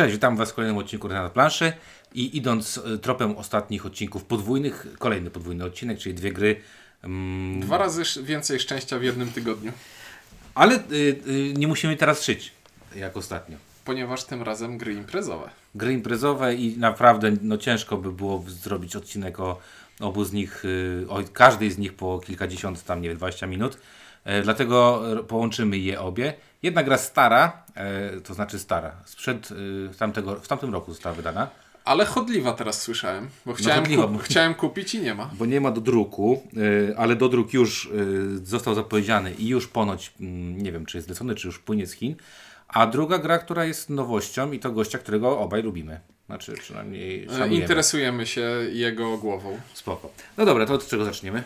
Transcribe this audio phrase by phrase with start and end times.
[0.00, 1.72] Cześć, witam Was w kolejnym odcinku na planszy
[2.14, 6.60] i idąc e, tropem ostatnich odcinków podwójnych, kolejny podwójny odcinek, czyli dwie gry.
[7.02, 9.72] Mm, Dwa razy więcej szczęścia w jednym tygodniu,
[10.54, 10.80] ale y,
[11.26, 12.52] y, nie musimy teraz szyć,
[12.96, 13.56] jak ostatnio.
[13.84, 15.50] ponieważ tym razem gry imprezowe.
[15.74, 19.58] Gry imprezowe i naprawdę no, ciężko by było zrobić odcinek o
[20.00, 23.78] obu z nich, y, o każdej z nich po kilkadziesiąt, tam nie wiem, 20 minut.
[24.42, 26.34] Dlatego połączymy je obie.
[26.62, 31.48] Jedna gra stara, e, to znaczy stara, sprzed y, tamtego, w tamtym roku została wydana.
[31.84, 35.30] Ale chodliwa teraz słyszałem, bo chciałem, chodliwa, kup- chciałem kupić i nie ma.
[35.32, 39.66] bo nie ma do druku, y, ale do druk już y, został zapowiedziany i już
[39.68, 42.16] ponoć, mm, nie wiem czy jest zlecony, czy już płynie z Chin.
[42.68, 46.00] A druga gra, która jest nowością i to gościa, którego obaj lubimy.
[46.26, 47.54] Znaczy przynajmniej E, szanujemy.
[47.56, 48.40] Interesujemy się
[48.72, 49.60] jego głową.
[49.74, 50.10] Spoko.
[50.36, 51.42] No dobra, to od czego zaczniemy?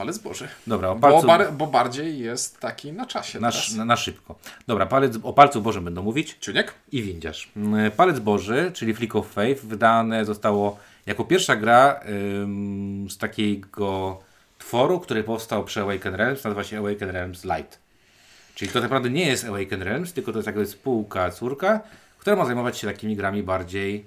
[0.00, 0.48] Palec Boży.
[0.66, 4.38] Dobra, o Bo, palcu, bar- bo bardziej jest taki na czasie na, na, na szybko.
[4.66, 6.36] Dobra, palec, o palcu Bożym będą mówić.
[6.40, 6.74] Ciuniek?
[6.92, 7.50] I windziarz.
[7.56, 12.00] Mm, Palec Boży, czyli Flick of Faith, wydane zostało jako pierwsza gra
[12.42, 14.20] ym, z takiego
[14.58, 17.78] tworu, który powstał przy Awaken Realms, nazywa się Awaken Realms Light.
[18.54, 21.80] Czyli to tak naprawdę nie jest Awaken Realms, tylko to jest jakby spółka, córka,
[22.18, 24.04] która ma zajmować się takimi grami bardziej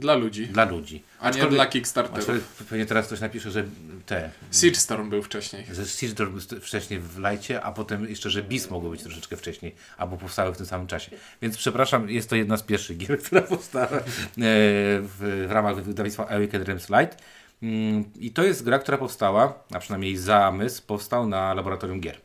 [0.00, 1.02] Dla ludzi, dla ludzi.
[1.20, 2.64] a nie dla Kickstarterów.
[2.68, 3.64] Pewnie teraz ktoś napisze, że
[4.06, 5.66] te, Siege Storm był wcześniej.
[5.72, 9.36] że Siege Door był wcześniej w lajcie, a potem jeszcze, że Beast mogło być troszeczkę
[9.36, 11.10] wcześniej, albo powstały w tym samym czasie.
[11.42, 14.00] Więc przepraszam, jest to jedna z pierwszych gier, która powstała e,
[14.38, 17.22] w, ramach wydawnictwa Awaken Realms Light.
[17.62, 22.16] Mm, I to jest gra, która powstała, a przynajmniej zamysł, powstał na laboratorium gier.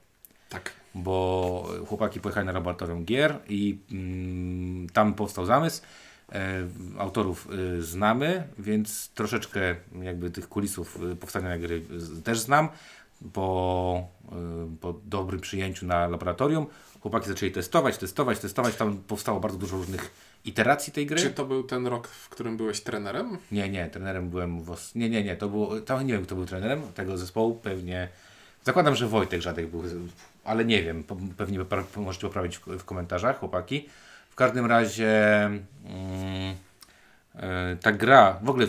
[0.50, 0.72] Tak.
[0.96, 5.81] Bo chłopaki pojechali na laboratorium gier i mm, tam powstał zamysł.
[6.31, 12.70] E, autorów y, znamy, więc troszeczkę jakby tych kulisów y, powstania gry z- też znam.
[13.34, 14.08] Po,
[14.73, 16.66] y, po dobrym przyjęciu na laboratorium
[17.02, 18.76] chłopaki zaczęli testować, testować, testować.
[18.76, 20.12] Tam powstało bardzo dużo różnych
[20.46, 21.18] iteracji tej gry.
[21.18, 23.38] Czy to był ten rok, w którym byłeś trenerem?
[23.52, 24.96] Nie, nie, trenerem byłem w Os...
[24.96, 25.81] Nie, nie, nie, to było...
[25.81, 28.09] Tam nie wiem, kto był trenerem tego zespołu, pewnie...
[28.64, 29.84] Zakładam, że Wojtek Żadek był,
[30.44, 31.03] ale nie wiem,
[31.38, 31.59] pewnie
[31.96, 33.90] możecie poprawić w komentarzach, chłopaki.
[34.35, 36.56] W każdym razie mm,
[37.35, 38.68] e, ta gra, w ogóle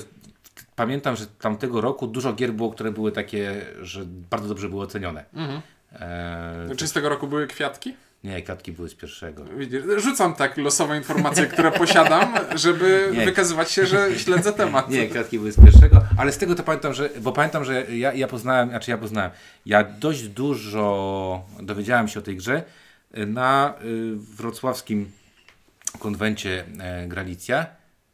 [0.76, 5.24] pamiętam, że tamtego roku dużo gier było, które były takie, że bardzo dobrze były ocenione.
[5.34, 5.60] Mhm.
[5.92, 7.94] E, Czy z tego roku były kwiatki?
[8.24, 9.44] nie, kwiatki były z pierwszego.
[9.44, 13.24] Widzisz, rzucam tak losowe informacje, które posiadam, żeby Nie.
[13.24, 14.90] wykazywać się, że śledzę temat.
[14.90, 18.12] Nie, kwiatki były z pierwszego, ale z tego to pamiętam, że, bo pamiętam, że ja,
[18.12, 19.30] ja poznałem, znaczy ja poznałem,
[19.66, 22.62] ja dość dużo dowiedziałem się o tej grze
[23.26, 25.10] na y, wrocławskim
[25.98, 27.66] konwencie e, Gralicja.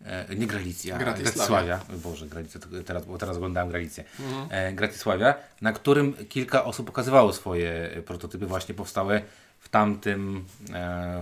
[0.04, 1.80] E, nie Gralicja, Gratisławia.
[2.02, 4.04] Boże, Gralicja, teraz, bo teraz oglądałem Gralicję.
[4.50, 9.22] E, Gratisławia, na którym kilka osób pokazywało swoje prototypy, właśnie powstałe
[9.58, 10.44] w tamtym,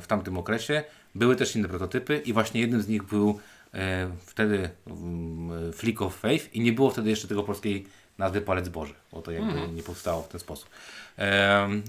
[0.01, 0.85] w tamtym okresie.
[1.15, 3.41] Były też inne prototypy i właśnie jednym z nich był
[4.27, 7.87] wtedy mm, Flick of Faith i nie było wtedy jeszcze tego polskiej
[8.19, 10.69] nazwy Palec Boży, bo to jakby nie powstało w ten sposób.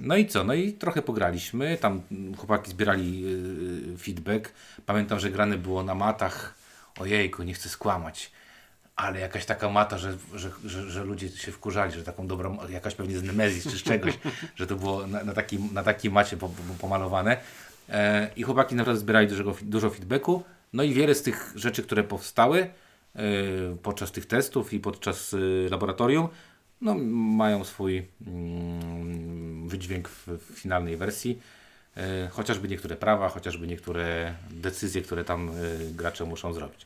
[0.02, 0.44] No i co?
[0.44, 2.02] No i trochę pograliśmy, tam
[2.38, 3.24] chłopaki zbierali
[3.94, 4.54] y, feedback.
[4.86, 6.54] Pamiętam, że grane było na matach.
[7.00, 8.32] Ojejku, nie chcę skłamać.
[8.96, 12.96] Ale jakaś taka mata, że, że, że, że ludzie się wkurzali, że taką dobrą, jakaś
[12.96, 14.20] pewnie z Nemezis czy z czegoś,
[14.56, 17.38] że to było na, na, takim, na takiej macie po, po, pomalowane.
[17.90, 20.44] E, I chłopaki naprawdę zbierali dużo, dużo feedbacku.
[20.74, 23.22] No i wiele z tych rzeczy, które powstały e,
[23.84, 25.36] podczas tych testów i podczas
[25.70, 26.28] laboratorium,
[26.82, 26.96] no,
[27.38, 31.40] mają swój mm, wydźwięk w, w finalnej wersji.
[31.98, 35.54] E, chociażby niektóre prawa, chociażby niektóre decyzje, które tam e,
[35.94, 36.86] gracze muszą zrobić.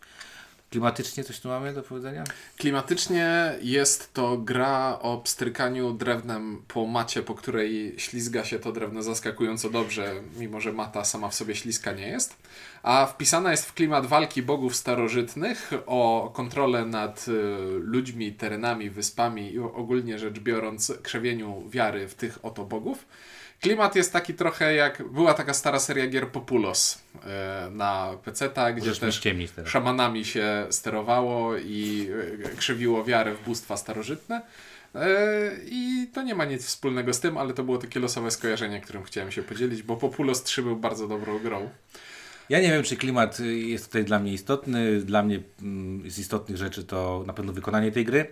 [0.76, 2.24] Klimatycznie coś tu mamy do powiedzenia?
[2.58, 9.04] Klimatycznie jest to gra o pstrykaniu drewnem po macie, po której ślizga się to drewno
[9.04, 12.36] zaskakująco dobrze, mimo że mata sama w sobie śliska nie jest.
[12.84, 17.32] A wpisana jest w klimat walki bogów starożytnych o kontrolę nad y,
[17.80, 23.06] ludźmi, terenami, wyspami i ogólnie rzecz biorąc krzewieniu wiary w tych oto bogów.
[23.62, 27.20] Klimat jest taki trochę jak była taka stara seria gier Populos y,
[27.72, 29.20] na PC-ta, gdzie Możesz też
[29.66, 32.10] szamanami się sterowało i
[32.46, 34.42] e, krzewiło wiarę w bóstwa starożytne.
[34.96, 38.82] E, I to nie ma nic wspólnego z tym, ale to było takie losowe skojarzenie,
[38.82, 41.70] którym chciałem się podzielić, bo Populos 3 był bardzo dobrą grą.
[42.50, 45.02] Ja nie wiem, czy klimat jest tutaj dla mnie istotny.
[45.02, 48.28] Dla mnie mm, z istotnych rzeczy to na pewno wykonanie tej gry.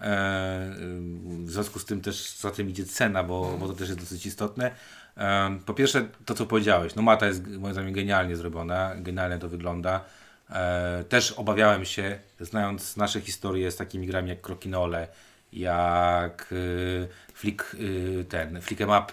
[0.00, 3.88] E, y, w związku z tym też za tym idzie cena, bo, bo to też
[3.88, 4.70] jest dosyć istotne.
[5.16, 9.48] E, po pierwsze, to co powiedziałeś, no mata jest moim zdaniem genialnie zrobiona, genialnie to
[9.48, 10.04] wygląda.
[10.50, 15.08] E, też obawiałem się, znając nasze historie z takimi grami jak Krokinole,
[15.52, 19.12] jak y, Flick, y, ten, Flick em Up,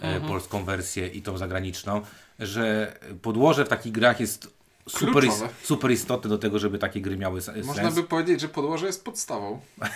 [0.00, 2.02] e, polską wersję i tą zagraniczną,
[2.38, 4.58] że podłoże w takich grach jest
[4.88, 7.94] super, is, super istotne do tego, żeby takie gry miały se- Można sens.
[7.94, 9.60] by powiedzieć, że podłoże jest podstawą.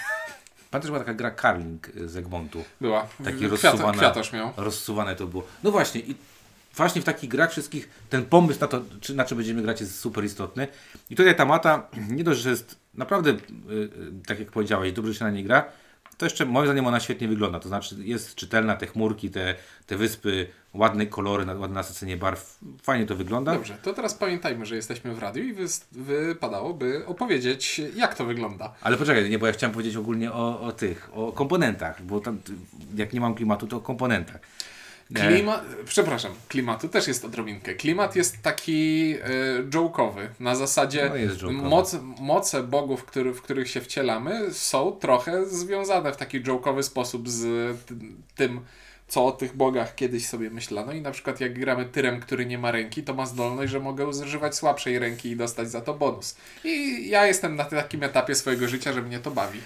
[0.72, 2.64] Pamiętasz, była taka gra Carling z Egmontu.
[2.80, 3.06] Była.
[3.24, 4.52] Taki Kwiat, rozsuwana- kwiatosz miał.
[4.56, 5.46] Rozsuwane to było.
[5.62, 6.14] No właśnie, i
[6.76, 10.00] właśnie w takich grach wszystkich ten pomysł na to, czy, na czym będziemy grać jest
[10.00, 10.68] super istotny.
[11.10, 13.88] I tutaj ta mata nie dość, że jest naprawdę, y, y,
[14.26, 15.64] tak jak powiedziałeś, dobrze się na niej gra,
[16.18, 17.60] to jeszcze moim zdaniem ona świetnie wygląda.
[17.60, 19.54] To znaczy jest czytelna, te chmurki, te,
[19.86, 22.58] te wyspy, ładne kolory, ładne nasycenie barw.
[22.82, 23.52] Fajnie to wygląda.
[23.54, 28.74] Dobrze, to teraz pamiętajmy, że jesteśmy w radiu i wys- wypadałoby opowiedzieć, jak to wygląda.
[28.82, 32.38] Ale poczekaj, nie, bo ja chciałem powiedzieć ogólnie o, o tych, o komponentach, bo tam,
[32.94, 34.40] jak nie mam klimatu, to o komponentach.
[35.14, 35.62] E, Klima...
[35.84, 37.74] Przepraszam, klimatu też jest odrobinkę.
[37.74, 40.26] Klimat jest taki y, joke'owy.
[40.40, 41.10] Na zasadzie
[41.42, 46.82] No, moc, moce bogów, który, w których się wcielamy, są trochę związane w taki joke'owy
[46.82, 47.76] sposób z
[48.34, 48.60] tym,
[49.12, 50.92] co o tych bogach kiedyś sobie myślano.
[50.92, 54.06] I na przykład jak gramy tyrem, który nie ma ręki, to ma zdolność, że mogę
[54.06, 56.36] używać słabszej ręki i dostać za to bonus.
[56.64, 59.60] I ja jestem na takim etapie swojego życia, że mnie to bawi.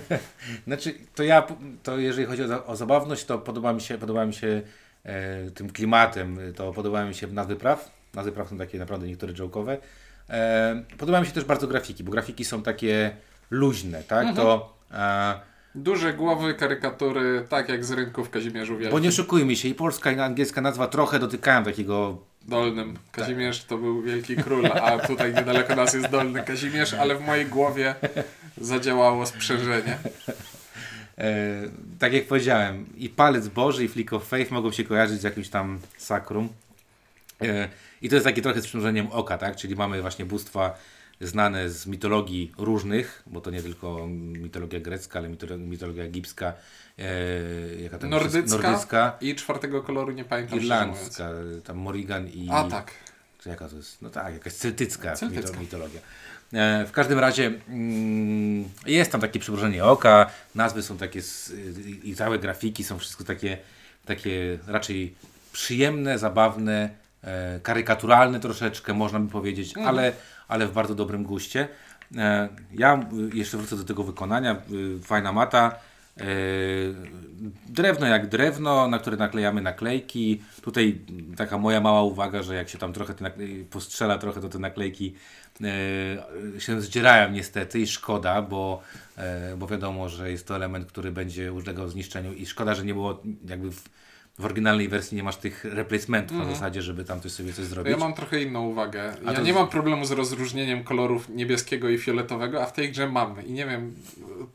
[0.66, 1.46] Znaczy, to ja,
[1.82, 4.62] to jeżeli chodzi o, o zabawność, to podoba mi się, podoba mi się
[5.04, 7.90] e, tym klimatem, to podobają mi się nazwy praw.
[8.14, 9.76] Nazwy praw są takie naprawdę niektóre joke'owe.
[10.30, 13.16] E, podobają mi się też bardzo grafiki, bo grafiki są takie
[13.50, 14.36] luźne, tak?
[14.36, 18.90] To, e, Duże głowy, karykatury, tak jak z rynku w Kazimierzu Wielkim.
[18.90, 22.96] bo nie oszukujmy się, i polska i angielska nazwa trochę dotykają takiego Dolnym.
[23.12, 27.46] Kazimierz to był wielki król, a tutaj niedaleko nas jest Dolny Kazimierz, ale w mojej
[27.46, 27.94] głowie
[28.60, 29.98] zadziałało sprzężenie.
[31.18, 31.44] E,
[31.98, 35.48] tak jak powiedziałem, i palec Boży, i Flick of Faith mogą się kojarzyć z jakimś
[35.48, 36.48] tam sakrum.
[37.42, 37.68] E,
[38.02, 39.56] I to jest takie trochę z przymrużeniem oka, tak?
[39.56, 40.78] Czyli mamy właśnie bóstwa
[41.20, 46.52] znane z mitologii różnych, bo to nie tylko mitologia grecka, ale mitolo- mitologia egipska,
[46.98, 47.02] e,
[47.82, 48.34] jaka tam jeszcze jest?
[48.34, 51.30] Nordycka, nordycka i czwartego koloru nie pamiętam irlandzka,
[51.64, 52.48] tam Morrigan i...
[52.50, 52.90] A tak.
[53.42, 54.02] Czy jaka to jest?
[54.02, 55.52] No tak, jakaś celtycka, Celtycka.
[55.52, 56.00] mito- mitologia.
[56.52, 61.20] E, w każdym razie mm, jest tam takie przymrużenie oka, nazwy są takie
[62.04, 63.58] i, całe grafiki są wszystko takie,
[64.04, 65.14] takie raczej
[65.52, 66.90] przyjemne, zabawne,
[67.24, 70.12] e, karykaturalne troszeczkę, można by powiedzieć, ale,
[70.48, 71.68] ale w bardzo dobrym guście.
[72.16, 74.56] E, ja y, jeszcze wrócę do tego wykonania.
[74.72, 75.74] Y, fajna mata.
[76.20, 76.24] E,
[77.68, 80.42] Drewno jak drewno, na które naklejamy naklejki.
[80.62, 81.00] Tutaj
[81.36, 83.14] taka moja mała uwaga, że jak się tam trochę
[83.70, 85.14] postrzela trochę, to te naklejki
[86.56, 88.82] e, się zdzierają niestety i szkoda, bo,
[89.16, 92.94] e, bo wiadomo, że jest to element, który będzie ulegał zniszczeniu i szkoda, że nie
[92.94, 93.84] było jakby w,
[94.38, 97.92] w oryginalnej wersji nie masz tych replacementów na zasadzie, żeby tam coś sobie coś zrobić.
[97.92, 99.14] ja mam trochę inną uwagę.
[99.26, 102.92] A Ja to- nie mam problemu z rozróżnieniem kolorów niebieskiego i fioletowego, a w tej
[102.92, 103.42] grze mamy.
[103.42, 103.94] I nie wiem,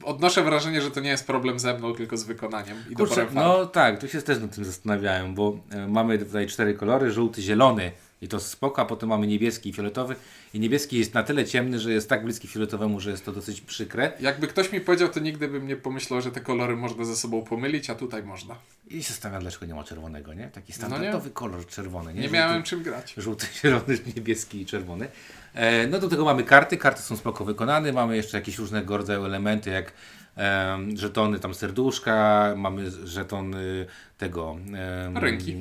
[0.03, 3.35] odnoszę wrażenie, że to nie jest problem ze mną, tylko z wykonaniem i Kurczę, doborem
[3.35, 7.41] no tak, tu się też nad tym zastanawiałem, bo e, mamy tutaj cztery kolory, żółty,
[7.41, 10.15] zielony i to spoko, a potem mamy niebieski i fioletowy
[10.53, 13.61] i niebieski jest na tyle ciemny, że jest tak bliski fioletowemu, że jest to dosyć
[13.61, 17.15] przykre Jakby ktoś mi powiedział, to nigdy bym nie pomyślał, że te kolory można ze
[17.15, 18.55] sobą pomylić, a tutaj można.
[18.89, 20.47] i się zastanawiam, dlaczego nie ma czerwonego, nie?
[20.47, 22.21] Taki No standardowy kolor czerwony, nie?
[22.21, 23.13] Nie Żółty- miałem czym grać.
[23.17, 25.07] Żółty, zielony, niebieski i czerwony.
[25.53, 29.25] E, no do tego mamy karty, karty są spoko wykonane, mamy jeszcze jakieś różnego rodzaju
[29.25, 29.93] elementy jak
[30.35, 33.85] em, żetony tam serduszka, mamy żeton y,
[34.17, 34.57] tego
[35.05, 35.51] em, Ręki.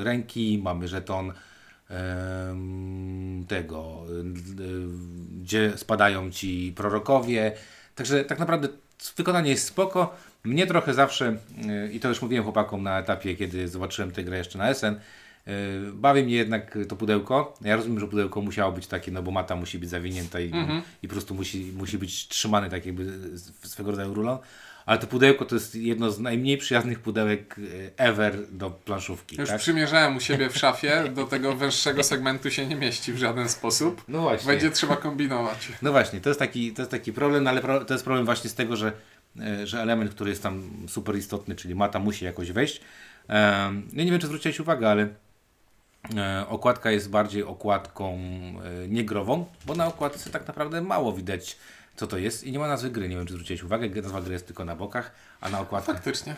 [0.00, 1.32] y, ręki, mamy żeton
[3.48, 7.52] tego, y, gdzie spadają ci prorokowie.
[7.94, 8.68] Także tak naprawdę
[9.16, 10.16] wykonanie jest spoko.
[10.44, 11.36] Mnie trochę zawsze,
[11.88, 14.94] y, i to już mówiłem chłopakom na etapie, kiedy zobaczyłem tę grę jeszcze na SN,
[14.94, 15.00] y,
[15.92, 17.54] bawi mnie jednak to pudełko.
[17.60, 20.52] Ja rozumiem, że pudełko musiało być takie, no bo mata musi być zawinięta i,
[21.02, 23.12] i po prostu musi, musi być trzymany tak jakby
[23.62, 24.38] swego rodzaju rulon.
[24.88, 29.36] Ale to pudełko to jest jedno z najmniej przyjaznych pudełek y, ever do planszówki.
[29.40, 29.58] Już tak?
[29.58, 34.04] przymierzałem u siebie w szafie, do tego węższego segmentu się nie mieści w żaden sposób.
[34.08, 34.46] No właśnie.
[34.46, 35.68] Będzie trzeba kombinować.
[35.82, 38.24] No właśnie, to jest taki, to jest taki problem, no ale pro, to jest problem
[38.24, 38.92] właśnie z tego, że,
[39.40, 42.80] e, że element, który jest tam super istotny, czyli mata musi jakoś wejść.
[43.28, 45.08] Em, Ja nie wiem, czy zwróciłeś uwagę, ale
[46.16, 48.18] e, okładka jest bardziej okładką
[48.84, 51.56] e, niegrową, bo na okładce tak naprawdę mało widać,
[51.98, 53.08] co to jest i nie ma nazwy gry.
[53.08, 56.36] Nie wiem, czy zwróciłeś uwagę, nazwa gry jest tylko na bokach, a na okładkach Faktycznie.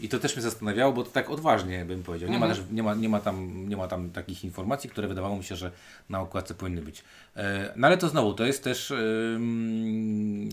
[0.00, 2.30] i to też mnie zastanawiało, bo to tak odważnie bym powiedział.
[2.30, 5.36] Nie, ma, też, nie, ma, nie, ma tam, nie ma tam takich informacji, które wydawało
[5.36, 5.70] mi się, że
[6.08, 7.04] na okładce powinny być.
[7.36, 8.92] E, no ale to znowu, to jest też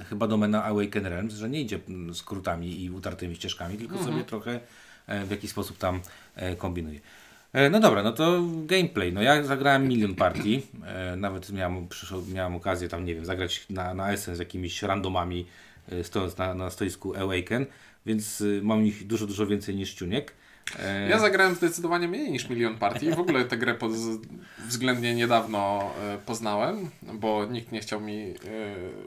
[0.09, 4.59] chyba domena Awaken Realms, że nie idzie mm, skrótami i utartymi ścieżkami, tylko sobie trochę
[5.07, 6.01] e, w jakiś sposób tam
[6.35, 6.99] e, kombinuje.
[7.53, 9.13] E, No dobra, no to gameplay.
[9.13, 10.61] No ja zagrałem milion partii.
[10.85, 11.87] E, nawet miałem,
[12.33, 15.45] miałem okazję tam, nie wiem, zagrać na, na Essen z jakimiś randomami,
[15.91, 17.65] e, stojąc na, na stoisku Awaken,
[18.05, 20.33] więc mam ich dużo, dużo więcej niż Ciuniek.
[21.09, 23.11] Ja zagrałem zdecydowanie mniej niż milion partii.
[23.11, 23.91] W ogóle tę grę pod,
[24.67, 25.91] względnie niedawno
[26.25, 28.33] poznałem, bo nikt nie chciał mi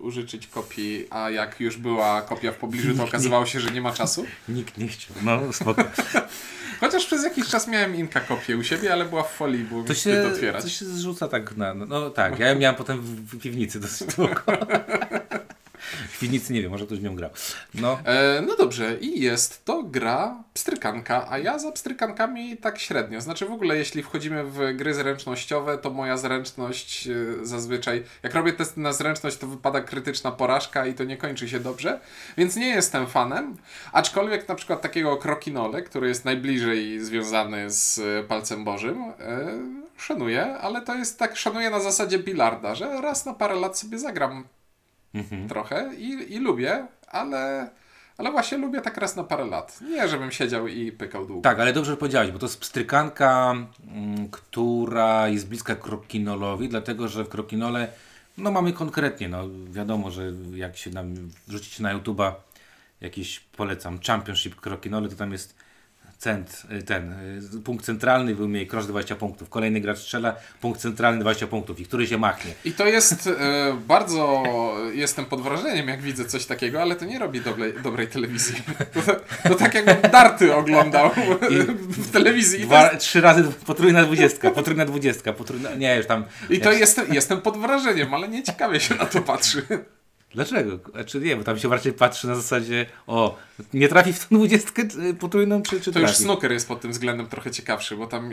[0.01, 3.93] użyczyć kopii, a jak już była kopia w pobliżu, to okazywało się, że nie ma
[3.93, 4.25] czasu.
[4.49, 5.17] Nikt nie chciał.
[5.23, 5.85] No spoko.
[6.83, 9.87] Chociaż przez jakiś czas miałem inka kopię u siebie, ale była w folii, było mi
[9.89, 10.63] To wstyd się, otwierać.
[10.63, 11.75] to się zrzuca tak na.
[11.75, 14.35] No, no tak, ja ją miałem potem w piwnicy dosyć długo.
[16.23, 17.31] Piwnicy nie wiem, może ktoś w nią grał.
[17.75, 23.21] No, E, no dobrze, i jest to gra pstrykanka, a ja za pstrykankami tak średnio.
[23.21, 27.13] Znaczy w ogóle jeśli wchodzimy w gry zręcznościowe, to moja zręczność e,
[27.43, 31.61] zazwyczaj, jak robię testy na zręczność, to wypada krytyczna porażka i to nie kończy się
[31.61, 32.01] dobrze,
[32.37, 33.57] więc nie jestem fanem,
[33.93, 39.13] aczkolwiek na przykład takiego Krokinole, który jest najbliżej związany z e, Palcem Bożym, e,
[39.97, 43.99] szanuję, ale to jest tak, szanuję na zasadzie bilarda, że raz na parę lat sobie
[43.99, 44.45] zagram
[45.49, 47.71] trochę i, i lubię, ale,
[48.19, 49.81] ale właśnie lubię tak raz na parę lat.
[49.81, 51.43] Nie, żebym siedział i pykał długo.
[51.43, 53.55] tak, ale dobrze powiedziałeś, bo to jest pstrykanka,
[53.93, 57.89] mm, która jest bliska krokinolowi, dlatego że w krokinole
[58.39, 61.15] no mamy konkretnie, no wiadomo, że jak się nam
[61.49, 62.33] wrzucicie na YouTube'a
[63.01, 65.62] jakiś polecam Championship krokinole, to tam jest
[66.23, 67.13] cent, y, ten,
[67.57, 71.85] y, punkt centralny wyjmuje cross 20 punktów, kolejny gracz strzela, punkt centralny 20 punktów i
[71.87, 72.53] który się machnie.
[72.65, 74.43] I to jest e, bardzo.
[74.93, 78.63] Jestem pod wrażeniem, jak widzę coś takiego, ale to nie robi dobrej, dobrej telewizji.
[78.95, 79.01] To,
[79.49, 81.11] to tak jakbym darty oglądał
[81.89, 82.61] w telewizji.
[82.61, 86.25] I Dwa, jest, trzy razy potrójna dwudziestka, potrójna dwudziestka, potrójna, nie już tam.
[86.51, 89.67] i to jak- jestem, jestem pod wrażeniem, ale nie ciekawie się na to patrzy.
[90.35, 90.79] Dlaczego?
[90.93, 93.39] Znaczy nie, bo tam się raczej patrzy na zasadzie, o,
[93.75, 96.23] nie trafi w tą dwudziestkę y, potrójną, czy, czy To już trafi?
[96.25, 98.31] snooker jest pod tym względem trochę ciekawszy, bo tam.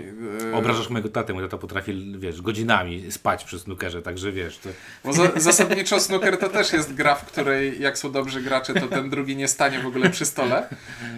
[0.51, 4.70] e, Obrażasz mojego tatę, mój tata potrafi, wiesz, godzinami spać przy snookerze, także wiesz, to...
[5.03, 8.88] Bo za, zasadniczo snooker to też jest gra, w której jak są dobrzy gracze, to
[8.88, 10.70] ten drugi nie stanie w ogóle przy stole.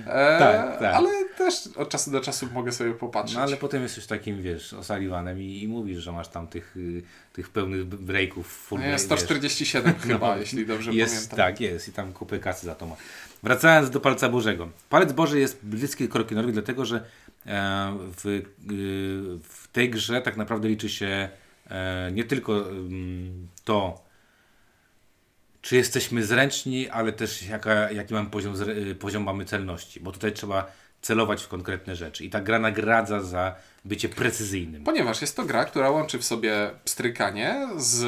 [0.08, 0.96] E, Tak, tak.
[0.96, 3.36] Ale też od czasu do czasu mogę sobie popatrzeć.
[3.36, 7.04] No ale potem jesteś takim, wiesz, osaliwanem i, i mówisz, że masz tam tych, y,
[7.34, 10.38] tych pełnych breaków full Nie, break, 147 chyba, No.
[10.42, 11.38] jeśli dobrze jest, pamiętam.
[11.38, 12.96] Tak, jest i tam kupę kasy za to ma.
[13.44, 14.70] Wracając do palca Bożego.
[14.90, 17.06] Palec Boży jest bliski Krokinowi, dlatego że
[17.46, 18.46] e, w, y,
[19.44, 21.30] w tej grze tak naprawdę liczy się
[21.70, 24.12] e, nie tylko mm, to,
[25.62, 30.32] czy jesteśmy zręczni, ale też jaka, jaki mamy poziom, y, poziom mamy celności, bo tutaj
[30.32, 30.72] trzeba
[31.02, 33.56] celować w konkretne rzeczy i ta gra nagradza za
[33.86, 34.84] bycie precyzyjnym.
[34.84, 38.04] Ponieważ jest to gra, która łączy w sobie pstrykanie z,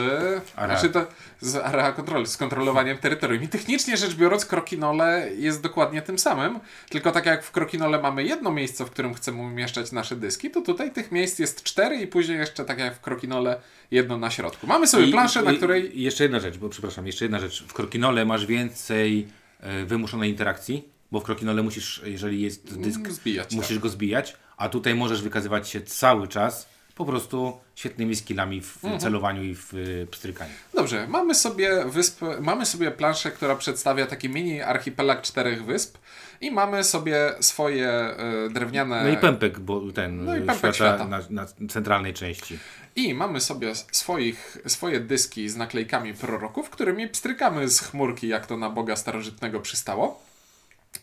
[0.56, 0.78] Area.
[0.80, 1.06] znaczy to,
[1.42, 3.44] z area control, z kontrolowaniem terytorium.
[3.44, 6.60] I technicznie rzecz biorąc, Krokinole jest dokładnie tym samym,
[6.90, 10.62] tylko tak jak w Krokinole mamy jedno miejsce, w którym chcemy umieszczać nasze dyski, to
[10.62, 14.68] tutaj tych miejsc jest cztery i później jeszcze tak jak w Krokinole jedno na środku.
[14.68, 16.00] Mamy sobie planszę, na i- której...
[16.00, 17.64] I jeszcze jedna rzecz, bo przepraszam, jeszcze jedna rzecz.
[17.68, 19.28] W Krokinole masz więcej
[19.60, 23.80] e, wymuszonej interakcji, bo w Krokinole musisz, jeżeli jest dysk, Mm, zbijać, musisz tak.
[23.80, 29.02] go zbijać, a tutaj możesz wykazywać się cały czas po prostu świetnymi skillami w Mhm.
[29.02, 30.52] celowaniu i w y, pstrykaniu.
[30.74, 35.98] Dobrze, mamy sobie wyspę, mamy sobie planszę, która przedstawia taki mini archipelag czterech wysp
[36.42, 39.04] i mamy sobie swoje e, drewniane...
[39.04, 41.08] No i pępek, bo ten No i y, pępek świata, świata.
[41.08, 42.60] Na, na centralnej części.
[42.96, 48.58] I mamy sobie swoich, swoje dyski z naklejkami proroków, którymi pstrykamy z chmurki, jak to
[48.58, 50.33] na Boga starożytnego przystało.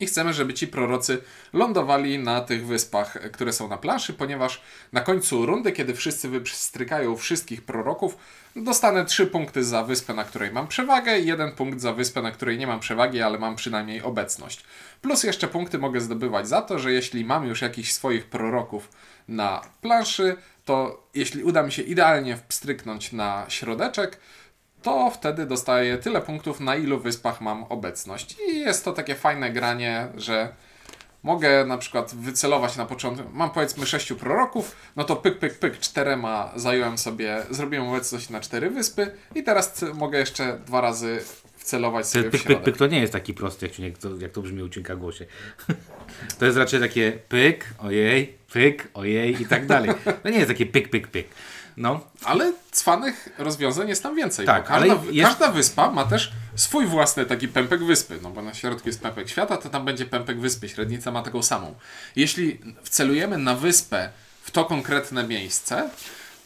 [0.01, 5.01] I chcemy, żeby ci prorocy lądowali na tych wyspach, które są na planszy, ponieważ na
[5.01, 8.17] końcu rundy, kiedy wszyscy wypstrykają wszystkich proroków,
[8.57, 12.31] dostanę 3 punkty za wyspę, na której mam przewagę i jeden punkt za wyspę, na
[12.31, 14.65] której nie mam przewagi, ale mam przynajmniej obecność.
[15.03, 18.89] Plus jeszcze punkty mogę zdobywać za to, że jeśli mam już jakichś swoich proroków
[19.29, 24.19] na planszy, to jeśli uda mi się idealnie wpstryknąć na środeczek,
[24.83, 28.37] to wtedy dostaję tyle punktów, na ilu wyspach mam obecność.
[28.49, 30.49] I jest to takie fajne granie, że
[31.23, 35.79] mogę na przykład wycelować na początku, mam powiedzmy sześciu proroków, no to pyk, pyk, pyk,
[35.79, 41.21] czterema zająłem sobie, zrobiłem obecność na cztery wyspy i teraz mogę jeszcze dwa razy
[41.57, 42.65] wcelować sobie Pyk, w pyk, środek.
[42.65, 44.97] pyk, pyk to nie jest taki prosty, jak, jak, to, jak to brzmi u Cienka
[44.97, 45.27] w głosie.
[46.39, 49.91] To jest raczej takie pyk, ojej, pyk, ojej i tak dalej.
[50.23, 51.27] To nie jest takie pyk, pyk, pyk.
[51.81, 54.47] No, Ale cwanych rozwiązań jest tam więcej.
[54.47, 58.19] Tak, każda, ale jest- każda wyspa ma też swój własny taki pępek wyspy.
[58.23, 60.69] No bo na środku jest pępek świata, to tam będzie pępek wyspy.
[60.69, 61.75] Średnica ma taką samą.
[62.17, 64.11] Jeśli wcelujemy na wyspę
[64.43, 65.91] w to konkretne miejsce,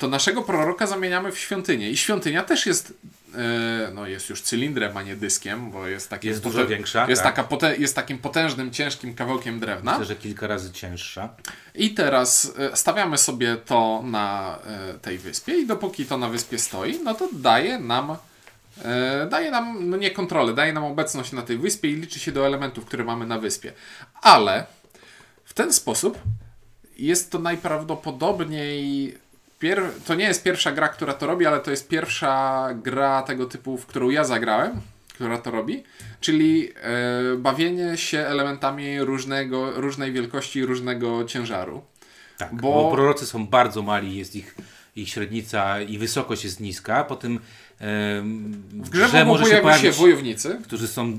[0.04, 1.90] to naszego proroka zamieniamy w świątynię.
[1.90, 2.94] I świątynia też jest,
[3.34, 7.22] e, no jest już cylindrem, a nie dyskiem, bo jest takim Jest dużo większa, Jest,
[7.22, 7.34] tak.
[7.34, 9.90] taka pote, jest takim potężnym, ciężkim kawałkiem drewna.
[9.92, 11.28] myślę, że kilka razy cięższa.
[11.74, 16.58] I teraz e, stawiamy sobie to na e, tej wyspie i dopóki to na wyspie
[16.58, 18.16] stoi, no to daje nam
[19.30, 22.46] daje nam, no nie kontrolę, daje nam obecność na tej wyspie i liczy się do
[22.46, 23.72] elementów, które mamy na wyspie.
[24.22, 24.66] Ale
[25.44, 26.18] w ten sposób
[26.96, 29.23] jest to najprawdopodobniej.
[30.06, 33.78] To nie jest pierwsza gra, która to robi, ale to jest pierwsza gra tego typu,
[33.78, 34.80] w którą ja zagrałem,
[35.14, 35.82] która to robi.
[36.20, 41.82] Czyli e, bawienie się elementami różnego, różnej wielkości różnego ciężaru.
[42.38, 44.54] Tak, Bo- bo, prorocy są bardzo mali, jest ich,
[44.96, 47.04] ich średnica i wysokość jest niska.
[47.04, 47.32] Potem
[47.80, 50.58] em, w W grze grze może się pojawią się pojawić, wojownicy.
[50.64, 51.18] którzy są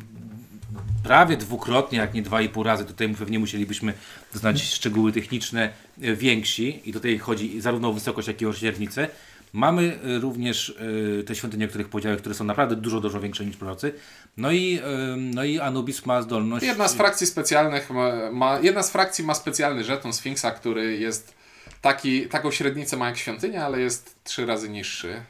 [1.05, 2.85] prawie dwukrotnie, jak nie dwa i pół razy.
[2.85, 3.93] Tutaj pewnie musielibyśmy
[4.33, 5.69] znać szczegóły techniczne
[6.01, 9.07] e, więksi i tutaj chodzi zarówno o wysokość, jak i o średnicę.
[9.53, 10.77] Mamy e, również
[11.19, 13.93] e, te świątynie, o których powiedziałem, które są naprawdę dużo, dużo większe niż prorocy.
[14.37, 14.81] No i,
[15.17, 16.65] no i Anubis ma zdolność...
[16.65, 21.33] Jedna z frakcji specjalnych ma, ma, jedna z frakcji ma specjalny żeton Sfinksa, który jest
[21.81, 25.21] taki, taką średnicę ma jak świątynia, ale jest trzy razy niższy.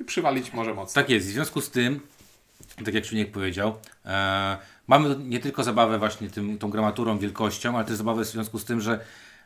[0.00, 1.02] I przywalić może mocno.
[1.02, 1.26] Tak jest.
[1.26, 2.00] W związku z tym,
[2.84, 3.74] tak jak Czuniek powiedział,
[4.06, 8.58] e, mamy nie tylko zabawę właśnie tym, tą gramaturą, wielkością, ale też zabawę w związku
[8.58, 8.92] z tym, że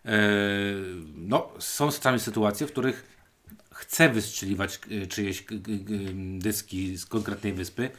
[0.05, 0.19] e,
[1.17, 3.17] no, są czasami sytuacje, w których
[3.75, 5.45] chce wystrzeliwać e, czyjeś
[6.39, 7.91] dyski z konkretnej wyspy,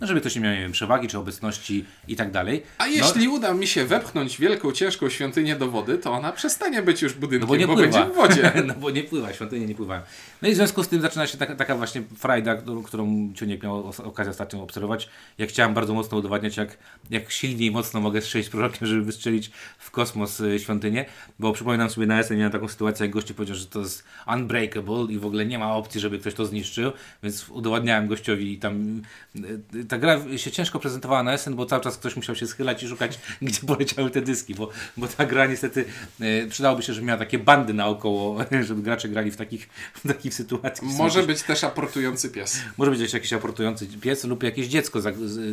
[0.00, 2.62] no żeby ktoś nie miał nie wiem, przewagi czy obecności i tak dalej.
[2.78, 6.82] A no, jeśli uda mi się wepchnąć wielką, ciężką świątynię do wody, to ona przestanie
[6.82, 7.98] być już budynkiem, No bo nie bo pływa.
[7.98, 8.52] będzie w wodzie.
[8.66, 10.02] no bo nie pływa, świątynie nie pływają.
[10.42, 13.92] No i w związku z tym zaczyna się taka, taka właśnie frajda, którą- Ciuniek miał
[14.04, 15.08] okazję ostatnio obserwować.
[15.38, 16.78] Ja chciałem bardzo mocno udowadniać, jak,
[17.10, 21.04] jak silnie i mocno mogę strzelić prorokiem, żeby wystrzelić w kosmos y, świątynię,
[21.38, 25.06] bo przypominam sobie na SN miałem taką sytuację, jak gościu powiedział, że to jest unbreakable
[25.10, 29.02] i w ogóle nie ma opcji, żeby ktoś to zniszczył, więc udowadniałem gościowi i tam
[29.36, 32.82] y, ta gra się ciężko prezentowała na SN, bo cały czas ktoś musiał się schylać
[32.82, 35.84] i szukać, gdzie poleciały te dyski, bo, bo ta gra niestety
[36.20, 38.38] y, przydałoby się, żeby miała takie bandy naokoło,
[38.68, 40.90] żeby gracze grali w takich, w takich sytuacjach.
[40.90, 42.60] Może być też aportujący pies.
[42.76, 45.00] Może być jakiś aportujący pies lub jakieś dziecko.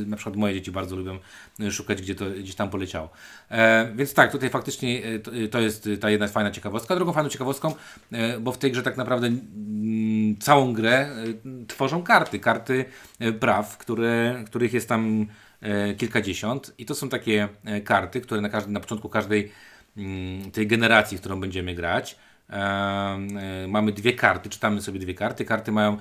[0.06, 1.20] Na przykład moje dzieci bardzo lubią
[1.60, 3.10] y, szukać, gdzie to gdzieś tam poleciało.
[3.52, 5.02] E, więc tak, tutaj faktycznie
[5.44, 6.96] e, to, jest ta jedna fajna ciekawostka.
[6.96, 7.74] Drugą fajną ciekawostką,
[8.12, 12.40] e, bo w tej grze tak naprawdę mm, całą grę e, tworzą karty.
[12.40, 12.86] Karty
[13.20, 15.26] e, praw, które, których jest tam
[15.62, 16.74] e, kilkadziesiąt.
[16.78, 19.52] I to są takie e, karty, które na, każdy, na początku każdej
[19.98, 22.16] mm, tej generacji, którą będziemy grać,
[22.50, 25.46] e, mamy dwie karty, czytamy sobie dwie karty.
[25.46, 25.98] Karty mają,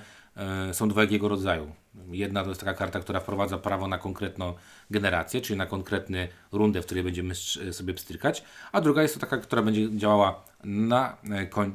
[0.72, 1.72] są dwojakiego rodzaju.
[2.10, 4.54] Jedna to jest taka karta, która wprowadza prawo na konkretną
[4.90, 7.34] generację, czyli na konkretny rundę, w której będziemy
[7.72, 11.16] sobie pstrykać, a druga jest to taka, która będzie działała na,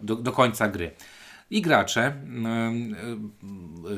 [0.04, 0.92] do, do końca gry.
[1.50, 2.14] I gracze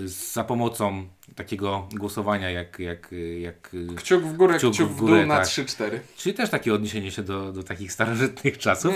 [0.06, 5.18] za pomocą takiego głosowania jak, jak, jak Kciuk w górę, Kciuk kciuk, w w, górę,
[5.18, 5.46] dół na tak.
[5.46, 6.00] 3-4.
[6.18, 8.94] Czyli też takie odniesienie się do, do takich starożytnych czasów.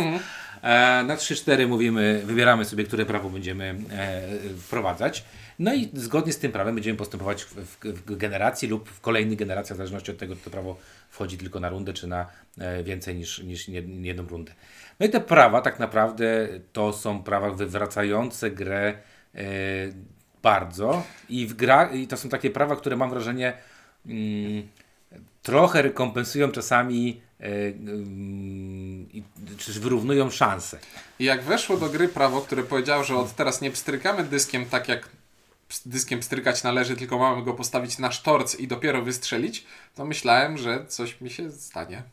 [0.62, 4.22] E, na 3-4 mówimy, wybieramy sobie, które prawo będziemy e,
[4.58, 5.24] wprowadzać.
[5.60, 9.38] No i zgodnie z tym prawem będziemy postępować w, w, w generacji lub w kolejnych
[9.40, 10.78] generacjach, w zależności od tego, czy to prawo
[11.10, 14.54] wchodzi tylko na rundę, czy na e, więcej niż, niż jed- jedną rundę.
[15.02, 18.94] No i te prawa tak naprawdę to są prawa wywracające grę
[19.36, 19.44] e,
[20.44, 23.54] bardzo i, w gra, i to są takie prawa, które mam wrażenie
[24.06, 24.68] mm,
[25.44, 29.08] trochę rekompensują czasami e, mm,
[29.58, 30.80] czy też wyrównują szanse.
[31.20, 35.10] Jak weszło do gry prawo, które powiedziało, że od teraz nie pstrykamy dyskiem tak jak
[35.86, 40.86] dyskiem pstrykać należy, tylko mamy go postawić na sztorc i dopiero wystrzelić, to myślałem, że
[40.86, 42.04] coś mi się stanie.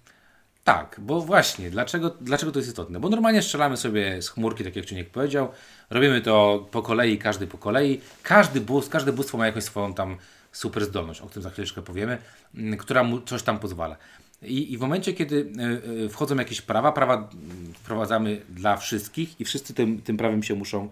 [0.68, 3.00] Tak, bo właśnie, dlaczego, dlaczego to jest istotne?
[3.00, 5.48] Bo normalnie strzelamy sobie z chmurki, tak jak Czuniek powiedział,
[5.90, 10.16] robimy to po kolei, każdy po kolei, każdy boost, każde bóstwo ma jakąś swoją tam
[10.52, 12.18] super zdolność, o którym za chwileczkę powiemy,
[12.54, 13.96] mm, która mu coś tam pozwala.
[14.42, 19.40] I, I w momencie, kiedy y, y, wchodzą jakieś prawa, prawa mm, wprowadzamy dla wszystkich
[19.40, 20.88] i wszyscy tym, tym prawem się muszą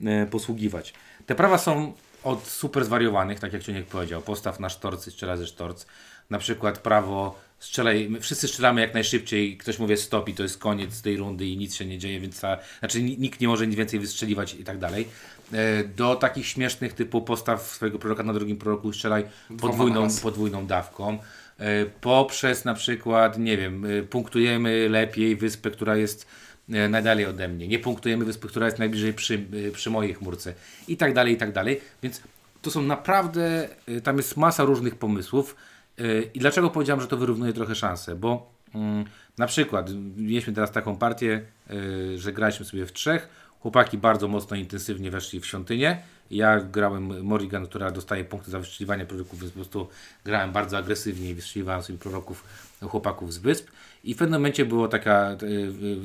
[0.00, 0.94] y, posługiwać.
[1.26, 1.92] Te prawa są
[2.24, 5.86] od super zwariowanych, tak jak Czuniek powiedział, postaw na sztorc i strzela ze sztorc.
[6.30, 11.02] Na przykład prawo strzelaj, wszyscy strzelamy jak najszybciej, ktoś mówi stop i to jest koniec
[11.02, 13.76] tej rundy i nic się nie dzieje, więc ta, znaczy ni- nikt nie może nic
[13.76, 15.08] więcej wystrzeliwać i tak dalej.
[15.52, 19.24] E, Do takich śmiesznych typu postaw swojego proroka na drugim proroku strzelaj
[19.60, 21.18] podwójną, podwójną dawką.
[21.58, 26.26] E, Poprzez na przykład, nie wiem, e, punktujemy lepiej wyspę, która jest
[26.68, 27.68] najdalej ode mnie.
[27.68, 30.54] Nie punktujemy wyspy, która jest najbliżej przy, przy mojej chmurce.
[30.88, 31.80] I tak dalej, i tak dalej.
[32.02, 32.22] Więc
[32.62, 33.68] to są naprawdę,
[34.04, 35.56] tam jest masa różnych pomysłów.
[35.98, 38.16] E, I dlaczego powiedziałem, że to wyrównuje trochę szanse?
[38.16, 39.04] Bo mm,
[39.38, 43.28] na przykład mieliśmy teraz taką partię, e, że graliśmy sobie w trzech.
[43.60, 46.02] Chłopaki bardzo mocno intensywnie weszli w świątynię.
[46.30, 49.88] Ja grałem Morrigan, która dostaje punkty za wystrzeliwanie proroków, więc po prostu
[50.24, 52.44] grałem bardzo agresywnie i wystrzeliwałem sobie proroków
[52.80, 53.70] chłopaków z wysp.
[54.04, 55.36] I w pewnym momencie była taka e,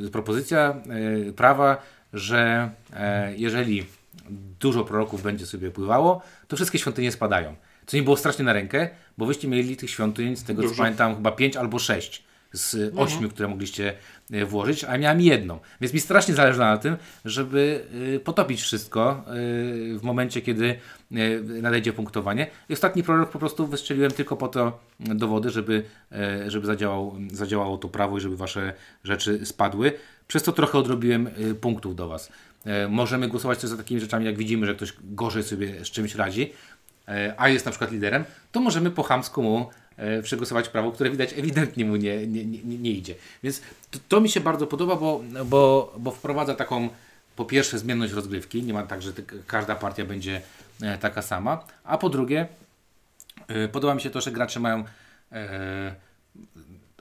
[0.06, 0.76] e, propozycja
[1.36, 1.82] prawa,
[2.13, 3.86] że e, jeżeli
[4.60, 7.56] dużo proroków będzie sobie pływało, to wszystkie świątynie spadają.
[7.86, 10.84] Co mi było strasznie na rękę, bo wyście mieli tych świątyń, z tego co Dużo.
[10.84, 12.24] pamiętam, chyba 5 albo 6.
[12.54, 13.93] z ośmiu, które mogliście
[14.32, 15.60] e, włożyć, a miałem jedną.
[15.82, 19.24] Więc mi strasznie zależy na tym, żeby e, potopić wszystko e,
[19.98, 20.80] w momencie, kiedy
[21.62, 22.48] nadejdzie punktowanie.
[22.69, 25.84] I ostatni prorok po prostu wystrzeliłem tylko po to do wody, żeby,
[26.48, 29.91] żeby zadziałał, zadziałało to prawo i żeby wasze rzeczy spadły.
[30.28, 31.30] Przez to trochę odrobiłem
[31.62, 32.32] punktów do was.
[32.89, 36.52] Możemy głosować też za takimi rzeczami, jak widzimy, że ktoś gorzej sobie z czymś radzi,
[37.38, 41.34] a jest na przykład liderem, to możemy po chamsku mu e, przegłosować prawo, które widać
[41.34, 43.15] ewidentnie mu nie, nie, nie, nie idzie.
[43.44, 46.89] Więc to, to mi się bardzo podoba, bo, bo, bo wprowadza taką
[47.36, 49.12] po pierwsze zmienność rozgrywki, nie ma tak, że
[49.48, 50.41] każda partia będzie
[50.82, 52.48] e, taka sama, a po drugie
[53.48, 54.84] e, podoba mi się to, że gracze mają
[55.32, 55.96] e,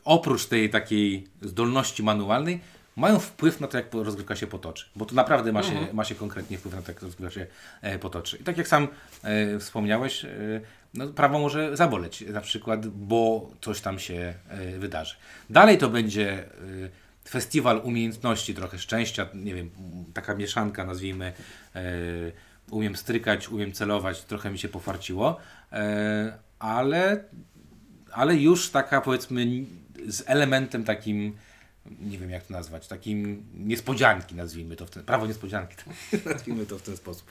[0.04, 2.60] oprócz tej takiej zdolności manualnej,
[2.96, 4.86] mają wpływ na to, jak rozgrywka się potoczy.
[4.96, 7.46] Bo to naprawdę ma się, ma się konkretnie wpływ na to, jak rozgrywka się
[7.82, 8.36] e, potoczy.
[8.36, 8.88] I tak jak sam
[9.22, 10.28] e, wspomniałeś, e,
[10.94, 15.14] no, prawo może zaboleć, na przykład, bo coś tam się e, wydarzy.
[15.50, 16.48] Dalej to będzie e,
[17.28, 19.70] festiwal umiejętności, trochę szczęścia, nie wiem,
[20.14, 21.32] taka mieszanka, nazwijmy.
[21.74, 21.82] E,
[22.70, 25.40] umiem strykać, umiem celować, trochę mi się pofarciło,
[26.58, 27.24] ale
[28.14, 29.46] ale już taka powiedzmy
[30.06, 31.36] z elementem takim,
[32.00, 35.76] nie wiem jak to nazwać, takim niespodzianki nazwijmy to w ten, prawo niespodzianki,
[36.26, 37.26] nazwijmy to w ten sposób.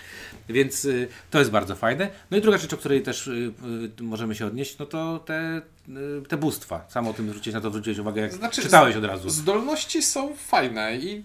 [0.49, 2.09] Więc y, to jest bardzo fajne.
[2.31, 3.53] No i druga rzecz, o której też y,
[3.99, 6.85] y, możemy się odnieść, no to te, y, te bóstwa.
[6.89, 9.29] Sam o tym zwróciłeś na to zwróciłeś uwagę, jak Znaczy, czytałeś od razu.
[9.29, 11.23] Zdolności są fajne i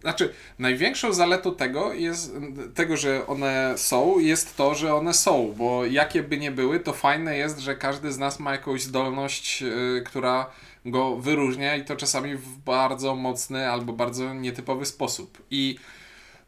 [0.00, 2.32] znaczy, największą zaletą tego jest,
[2.74, 6.92] tego, że one są, jest to, że one są, bo jakie by nie były, to
[6.92, 10.50] fajne jest, że każdy z nas ma jakąś zdolność, yy, która
[10.84, 15.42] go wyróżnia i to czasami w bardzo mocny albo bardzo nietypowy sposób.
[15.50, 15.78] I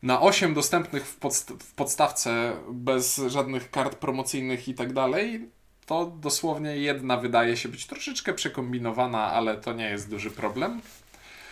[0.03, 5.49] na 8 dostępnych w, podst- w podstawce bez żadnych kart promocyjnych i tak dalej,
[5.87, 10.81] to dosłownie jedna wydaje się być troszeczkę przekombinowana, ale to nie jest duży problem.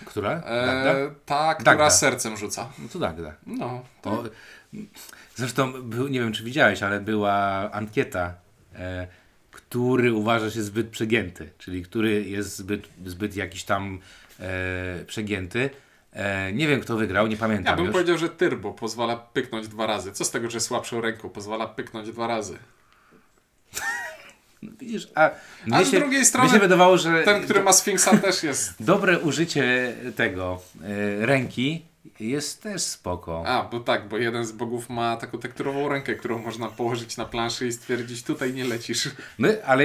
[0.04, 0.30] Która?
[0.32, 1.90] E, ta, która Dagda.
[1.90, 2.68] sercem rzuca.
[2.78, 3.34] No to Dagda.
[3.46, 4.24] No, to O,
[5.36, 7.32] zresztą, był, nie wiem czy widziałeś, ale była
[7.72, 8.34] ankieta,
[8.74, 9.06] e,
[9.50, 13.98] który uważa się zbyt przegięty, czyli który jest zbyt, zbyt jakiś tam
[14.40, 15.70] e, przegięty.
[16.12, 17.92] E, nie wiem kto wygrał, nie ja pamiętam bym już.
[17.92, 20.12] powiedział, że Turbo pozwala pyknąć dwa razy.
[20.12, 22.58] Co z tego, że słabszą ręką pozwala pyknąć dwa razy?
[24.62, 25.30] Widzisz, a,
[25.72, 28.72] A z się, drugiej strony się wydawało, że Ten, który ma Sfinksa też jest.
[28.80, 30.62] dobre użycie tego
[31.22, 31.82] e, ręki
[32.20, 33.44] jest też spoko.
[33.46, 37.24] A, bo tak, bo jeden z bogów ma taką tekturową rękę, którą można położyć na
[37.24, 39.08] planszy i stwierdzić, tutaj nie lecisz.
[39.38, 39.84] No, ale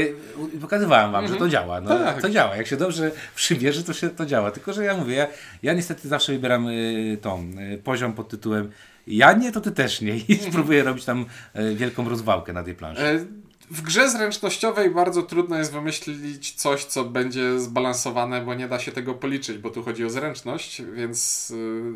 [0.62, 1.82] pokazywałem wam, że to działa.
[1.82, 2.22] No, Tak.
[2.22, 2.56] To działa.
[2.56, 4.52] Jak się dobrze przymierzy, to się to działa.
[4.52, 5.28] Tylko, że ja mówię, ja,
[5.64, 8.72] ja niestety zawsze wybieram y, tą y, poziom pod tytułem
[9.08, 10.18] ja nie, to ty też nie.
[10.18, 11.26] I spróbuję robić tam
[11.56, 13.04] y, wielką rozwałkę na tej planszy.
[13.04, 13.26] E,
[13.72, 18.92] W grze zręcznościowej bardzo trudno jest wymyślić coś, co będzie zbalansowane, bo nie da się
[18.92, 21.94] tego policzyć, bo tu chodzi o zręczność, więc y,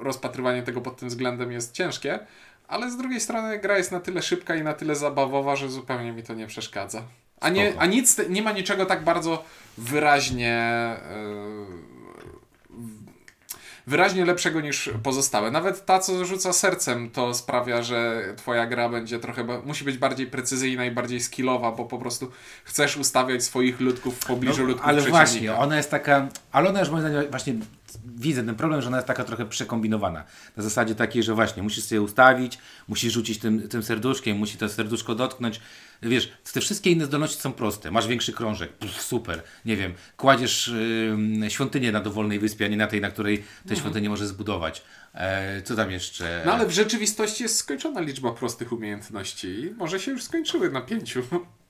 [0.00, 2.18] rozpatrywanie tego pod tym względem jest ciężkie.
[2.68, 6.12] Ale z drugiej strony gra jest na tyle szybka i na tyle zabawowa, że zupełnie
[6.12, 7.02] mi to nie przeszkadza.
[7.40, 9.44] A, nie, a nic, nie ma niczego tak bardzo
[9.78, 10.96] wyraźnie.
[11.88, 11.91] y,
[13.86, 15.50] wyraźnie lepszego niż pozostałe.
[15.50, 20.26] Nawet ta, co rzuca sercem, to sprawia, że twoja gra będzie trochę, musi być bardziej
[20.26, 22.30] precyzyjna i bardziej skillowa, bo po prostu
[22.64, 25.26] chcesz ustawiać swoich ludków w pobliżu ludków No, ale przeciwnika.
[25.26, 27.54] właśnie, ona jest taka, ale ona już moim zdaniem właśnie
[28.04, 30.24] widzę ten problem, że ona jest taka trochę przekombinowana.
[30.56, 34.68] Na zasadzie takiej, że właśnie musisz sobie ustawić, musisz rzucić tym, tym serduszkiem, musi to
[34.68, 35.60] serduszko dotknąć.
[36.02, 37.90] Wiesz, te wszystkie inne zdolności są proste.
[37.90, 39.42] Masz większy krążek, pff, super.
[39.64, 43.76] Nie wiem, kładziesz ym, świątynię na dowolnej wyspie, a nie na tej, na której tę
[43.76, 44.82] świątynię możesz zbudować.
[45.14, 46.42] E, co tam jeszcze?
[46.46, 50.80] No ale w rzeczywistości jest skończona liczba prostych umiejętności i może się już skończyły na
[50.80, 51.22] pięciu.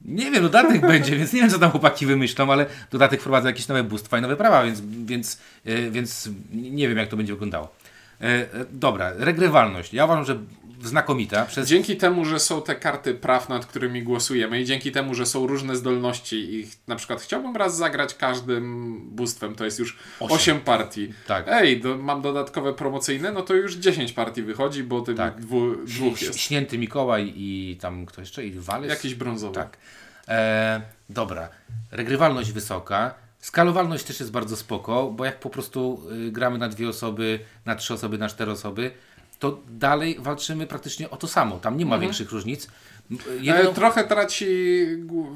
[0.04, 3.68] Nie wiem, dodatek będzie, więc nie wiem, co tam chłopaki wymyślą, ale dodatek wprowadza jakieś
[3.68, 7.74] nowe bóstwa i nowe prawa, więc, więc, e, więc nie wiem, jak to będzie wyglądało.
[8.22, 9.94] E, dobra, regrywalność.
[9.94, 10.38] Ja uważam, że
[10.82, 11.44] znakomita.
[11.44, 11.68] Przez...
[11.68, 15.46] Dzięki temu, że są te karty praw, nad którymi głosujemy i dzięki temu, że są
[15.46, 20.36] różne zdolności i na przykład chciałbym raz zagrać każdym bóstwem, to jest już Osiem.
[20.36, 21.14] 8 partii.
[21.26, 21.44] Tak.
[21.48, 25.40] Ej, do, mam dodatkowe promocyjne, no to już 10 partii wychodzi, bo tym Tak.
[25.40, 26.38] dwu, dwóch jest.
[26.38, 28.46] Śnięty Mikołaj i tam kto jeszcze?
[28.46, 28.90] I Walys?
[28.90, 29.54] Jakiś brązowy.
[29.54, 29.76] Tak.
[30.28, 30.80] E,
[31.10, 31.48] dobra.
[31.90, 33.14] Regrywalność wysoka.
[33.42, 37.74] Skalowalność też jest bardzo spoko, bo jak po prostu y, gramy na dwie osoby, na
[37.76, 38.90] trzy osoby, na cztery osoby,
[39.38, 41.58] to dalej walczymy praktycznie o to samo.
[41.58, 42.68] Tam nie ma większych różnic.
[43.40, 43.70] Jedyną...
[43.70, 44.46] E, trochę traci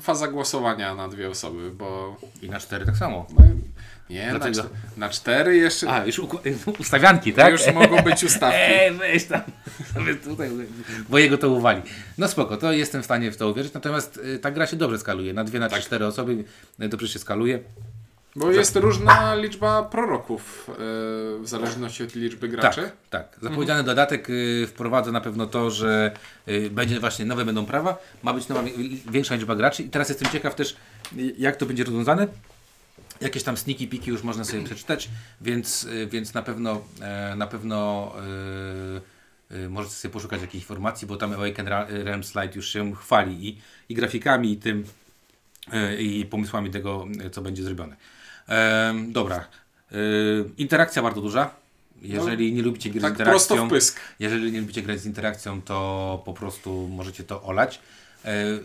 [0.00, 3.26] faza głosowania na dwie osoby, bo I na cztery tak samo.
[3.38, 3.44] no,
[4.10, 6.20] nie, na, czte- na cztery jeszcze A, już
[6.80, 7.52] ustawianki, tak?
[7.52, 8.58] już mogą być ustawki.
[8.60, 9.40] Ej, weź tam.
[9.94, 10.50] Sobie tutaj,
[11.08, 11.82] bo jego to uwali.
[12.18, 13.72] No spoko, to jestem w stanie w to uwierzyć.
[13.74, 15.32] Natomiast y, ta gra się dobrze skaluje.
[15.34, 16.44] Na dwie, na trzy, cztery osoby
[16.82, 17.60] y, dobrze się skaluje.
[18.36, 20.74] Bo jest różna liczba proroków e,
[21.42, 22.82] w zależności od liczby graczy.
[23.10, 23.38] Tak, tak.
[23.42, 26.10] Zapowiedziany dodatek y, wprowadza na pewno to, że
[26.48, 30.08] y, będzie właśnie nowe będą prawa, ma być nowa, wi- większa liczba graczy i teraz
[30.08, 30.76] jestem ciekaw też,
[31.38, 32.26] jak to będzie rozwiązane.
[33.20, 35.08] Jakieś tam sniki, piki już można sobie przeczytać,
[35.40, 38.12] więc, y, więc na pewno e, na pewno
[39.52, 43.58] y, możecie sobie poszukać jakichś informacji, bo tam Awaken Realms Light już się chwali i,
[43.88, 44.84] i grafikami, i tym,
[45.98, 47.96] i pomysłami tego, co będzie zrobione.
[48.48, 49.44] Em, dobra.
[50.58, 51.50] Interakcja bardzo duża.
[52.02, 54.00] Jeżeli nie lubicie gry z Tak interakcją, w pysk.
[54.18, 57.80] jeżeli nie lubicie grać z interakcją, to po prostu możecie to olać.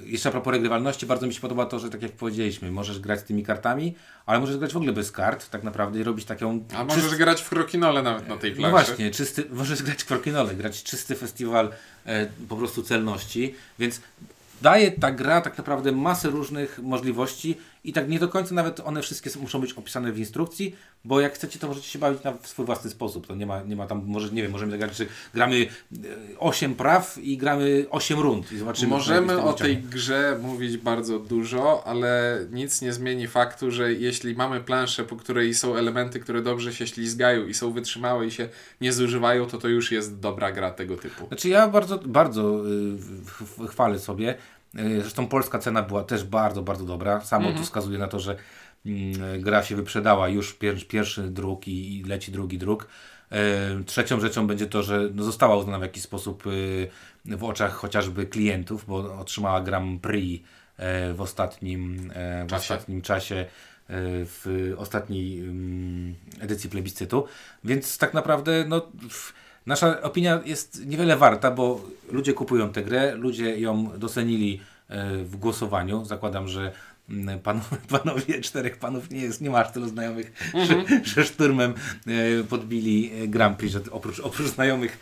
[0.06, 3.20] Jeszcze a propos regrywalności, bardzo mi się podoba to, że tak jak powiedzieliśmy, możesz grać
[3.20, 6.64] z tymi kartami, ale możesz grać w ogóle bez kart, tak naprawdę i robić taką...
[6.76, 8.72] A możesz grać w krokinole nawet na tej No planszy.
[8.72, 11.72] właśnie, czysty, możesz grać w krokinole, grać czysty festiwal
[12.06, 14.02] e, po prostu celności, więc
[14.62, 19.02] daje ta gra tak naprawdę masę różnych możliwości i tak nie do końca nawet one
[19.02, 22.66] wszystkie muszą być opisane w instrukcji, bo jak chcecie, to możecie się bawić na swój
[22.66, 23.28] własny sposób.
[23.28, 25.66] To nie ma, nie ma tam, może nie wiem, możemy zagrać, że gramy
[26.40, 28.88] 8 praw i gramy 8 rund i zobaczymy.
[28.90, 34.62] Możemy o tej grze mówić bardzo dużo, ale nic nie zmieni faktu, że jeśli mamy
[34.62, 38.50] planszę, po której są elementy, które dobrze się ślizgają i są wytrzymałe i się
[38.82, 41.28] nie zużywają, to to już jest dobra gra tego typu.
[41.28, 44.36] Znaczy ja bardzo, bardzo y, ch- ch- chwalę sobie.
[44.80, 47.22] Y, Zresztą polska cena była też bardzo, bardzo dobra.
[47.22, 48.36] Samo to wskazuje na to, że
[48.86, 52.88] mm, gra się wyprzedała już pier pierwszy druk i, leci drugi druk.
[53.32, 56.44] Y, Trzecią rzeczą będzie to, że no, została uznana w jakiś sposób
[57.26, 62.74] w oczach chociażby klientów, bo otrzymała Grand Prix e, w ostatnim, e, w Czasie.
[62.74, 63.46] ostatnim czasie e,
[64.26, 67.26] w ostatniej mm, edycji plebiscytu.
[67.64, 69.34] Więc tak naprawdę no, w-
[69.66, 75.36] nasza opinia jest niewiele warta, bo ludzie kupują tę grę, ludzie ją docenili e, w
[75.36, 76.06] głosowaniu.
[76.06, 76.72] Zakładam, że
[77.10, 81.74] mm, panowie, panowie czterech panów nie jest, nie ma aż tylu znajomych, że, że szturmem
[82.08, 84.98] e, podbili e, Grand Prix, że oprócz, oprócz znajomych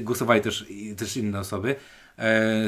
[0.00, 1.76] głosowali też, też inne osoby.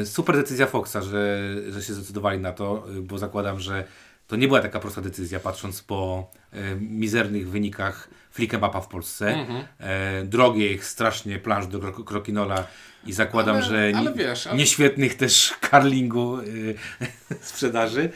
[0.05, 3.83] Super decyzja Foxa, że, że się zdecydowali na to, bo zakładam, że
[4.29, 9.45] to nie była taka prosta decyzja, patrząc po e, mizernych wynikach Flickemapa w Polsce,
[9.79, 12.67] e, drogich strasznie planż do kro- Krokinola
[13.05, 16.75] i zakładam, Ale- że ale wiesz, ale- nieświetnych też karlingu y,
[17.41, 18.09] sprzedaży.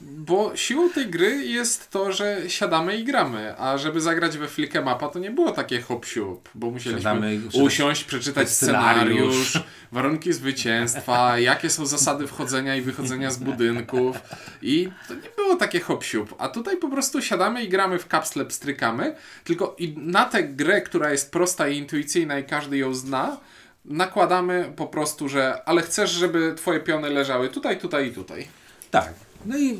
[0.00, 4.84] Bo siłą tej gry jest to, że siadamy i gramy, a żeby zagrać we Flick'em
[4.84, 6.06] Mapa to nie było takie hop
[6.54, 9.48] bo musieliśmy Siadamy usiąść, przeczytać scenariusz.
[9.48, 9.60] scenariusz,
[9.92, 14.16] warunki zwycięstwa, jakie są zasady wchodzenia i wychodzenia z budynków
[14.62, 16.04] i to nie było takie hop
[16.38, 20.82] a tutaj po prostu siadamy i gramy w kapsle, pstrykamy, tylko i na tę grę,
[20.82, 23.36] która jest prosta i intuicyjna i każdy ją zna,
[23.84, 28.48] nakładamy po prostu, że ale chcesz, żeby twoje piony leżały tutaj, tutaj i tutaj.
[28.90, 29.29] Tak.
[29.46, 29.74] No i y,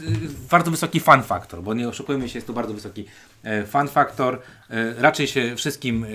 [0.00, 3.04] y, bardzo wysoki fan faktor, bo nie oszukujmy się, jest to bardzo wysoki
[3.42, 4.40] e, fan faktor.
[4.70, 6.06] E, raczej się wszystkim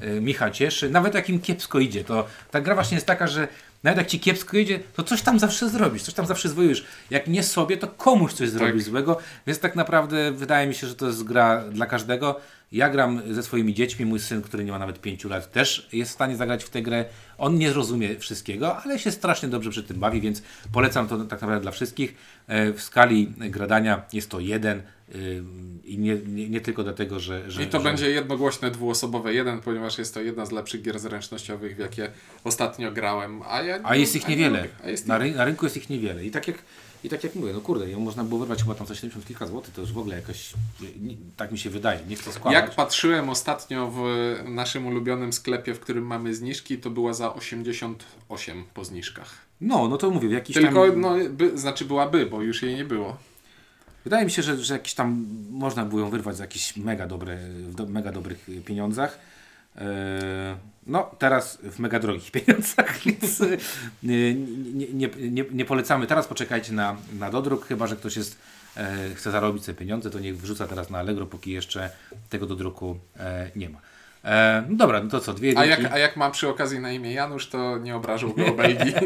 [0.00, 2.04] e, Micha cieszy, nawet jak im kiepsko idzie.
[2.04, 3.48] To ta gra właśnie jest taka, że
[3.82, 6.84] nawet jak ci kiepsko idzie, to coś tam zawsze zrobisz, coś tam zawsze zwojujesz.
[7.10, 9.18] Jak nie sobie, to komuś coś zrobisz złego.
[9.46, 12.40] Więc tak naprawdę wydaje mi się, że to jest gra dla każdego.
[12.72, 16.10] Ja gram ze swoimi dziećmi, mój syn, który nie ma nawet 5 lat, też jest
[16.10, 17.04] w stanie zagrać w tę grę.
[17.38, 21.40] On nie rozumie wszystkiego, ale się strasznie dobrze przy tym bawi, więc polecam to tak
[21.40, 22.14] naprawdę dla wszystkich.
[22.46, 24.82] E, W skali gradania jest to jeden
[25.84, 27.50] i nie, nie, nie tylko dlatego, że...
[27.50, 27.84] że I to że...
[27.84, 32.10] będzie jednogłośne dwuosobowe jeden, ponieważ jest to jedna z lepszych gier zręcznościowych, w jakie
[32.44, 33.42] ostatnio grałem.
[33.48, 34.68] A, ja A jest ich nie niewiele.
[34.84, 35.22] A jest Na, ich...
[35.22, 36.24] ry- na rynku jest ich niewiele.
[36.24, 36.56] I tak jak,
[37.04, 39.46] i tak jak mówię, no kurde, ją można było wyrwać chyba tam za 70 kilka
[39.46, 40.52] złotych, to już w ogóle jakoś,
[41.02, 42.62] nie, tak mi się wydaje, nie chcę składać.
[42.62, 44.00] Jak patrzyłem ostatnio w
[44.48, 49.34] naszym ulubionym sklepie, w którym mamy zniżki, to była za 88 po zniżkach.
[49.60, 51.00] No, no to mówię, w jakiś Tylko, tam...
[51.00, 53.16] no, by, znaczy byłaby, bo już jej nie było.
[54.06, 57.38] Wydaje mi się, że, że jakiś tam można było ją wyrwać za jakieś mega dobre,
[57.68, 59.18] do, mega dobrych pieniądzach.
[59.76, 63.46] E, No, teraz w mega drogich pieniądzach, więc e,
[64.02, 66.06] nie, nie, nie, nie, polecamy.
[66.06, 68.38] Teraz poczekajcie na, na dodruk, chyba że ktoś jest,
[68.76, 71.90] e, chce zarobić sobie pieniądze, to niech wrzuca teraz na Allegro, póki jeszcze
[72.30, 72.98] tego dodruku
[73.56, 73.80] nie ma.
[74.26, 75.82] E, no dobra, no to co, dwie A jedynki.
[75.82, 78.92] jak, a jak ma przy okazji na imię Janusz, to nie obrażał go obejgi.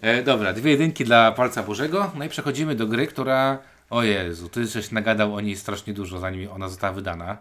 [0.00, 2.10] E, dobra, dwie jedynki dla palca Bożego.
[2.14, 3.58] No i przechodzimy do gry, która.
[3.90, 7.36] O Jezu, ty żeś nagadał o niej strasznie dużo, zanim ona została wydana.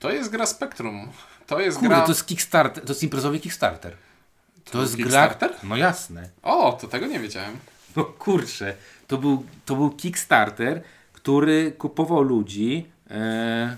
[0.00, 1.08] To jest gra Spectrum.
[1.46, 2.04] To jest Kurde, gra...
[2.04, 3.92] to jest Kickstarter, to jest imprezowy Kickstarter.
[4.64, 5.50] To, jest Kickstarter?
[5.50, 5.58] gra.
[5.62, 6.28] No jasne.
[6.42, 7.56] O, to tego nie wiedziałem.
[7.96, 8.74] No kurczę,
[9.06, 13.76] to był, to był Kickstarter, który kupował ludzi e,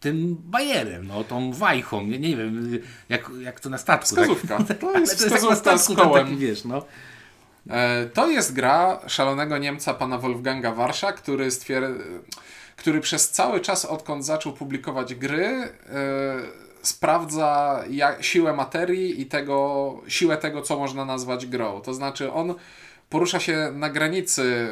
[0.00, 4.06] tym bajerem, no tą wajchą, nie, nie wiem, jak, jak to na statku.
[4.06, 4.58] Wskazówka.
[4.64, 4.78] Tak?
[4.78, 6.24] To jest to jest jak na wskazówka z statku, kołem.
[6.24, 6.84] taki, wiesz, no.
[7.70, 11.90] E, To jest gra szalonego Niemca pana Wolfganga Warsza, który stwier...
[12.76, 15.70] który przez cały czas, odkąd zaczął publikować gry, e,
[16.82, 21.80] sprawdza ja- siłę materii i tego, siłę tego, co można nazwać grą.
[21.80, 22.54] To znaczy on
[23.10, 24.68] porusza się na granicy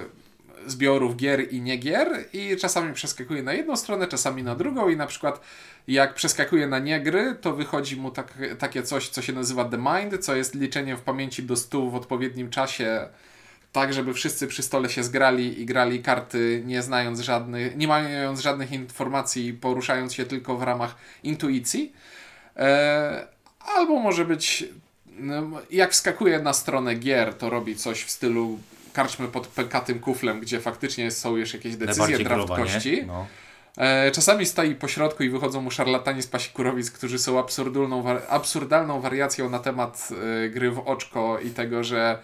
[0.70, 4.96] zbiorów gier i nie gier i czasami przeskakuje na jedną stronę, czasami na drugą i
[4.96, 5.40] na przykład
[5.88, 10.24] jak przeskakuje na niegry, to wychodzi mu tak, takie coś, co się nazywa The Mind,
[10.24, 13.08] co jest liczeniem w pamięci do 100 w odpowiednim czasie,
[13.72, 18.40] tak żeby wszyscy przy stole się zgrali i grali karty nie znając żadnych, nie mając
[18.40, 21.92] żadnych informacji, poruszając się tylko w ramach intuicji.
[22.56, 23.26] E,
[23.58, 24.64] albo może być,
[25.06, 28.58] no, jak wskakuje na stronę gier, to robi coś w stylu
[28.98, 33.04] karczmy pod pękatym kuflem, gdzie faktycznie są już jakieś decyzje draft kości.
[33.06, 33.26] No.
[33.76, 39.00] E, czasami stoi po środku i wychodzą mu szarlatani z pasikurowic, którzy są absurdalną, absurdalną
[39.00, 40.08] wariacją na temat
[40.44, 42.18] e, gry w oczko i tego, że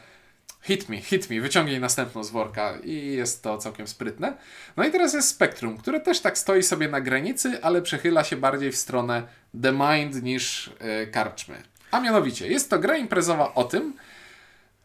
[0.63, 4.37] hit me, hit me, wyciągnij następną z worka i jest to całkiem sprytne.
[4.77, 8.37] No i teraz jest Spectrum, które też tak stoi sobie na granicy, ale przechyla się
[8.37, 9.23] bardziej w stronę
[9.63, 11.63] The Mind niż e, karczmy.
[11.91, 13.95] A mianowicie, jest to gra imprezowa o tym,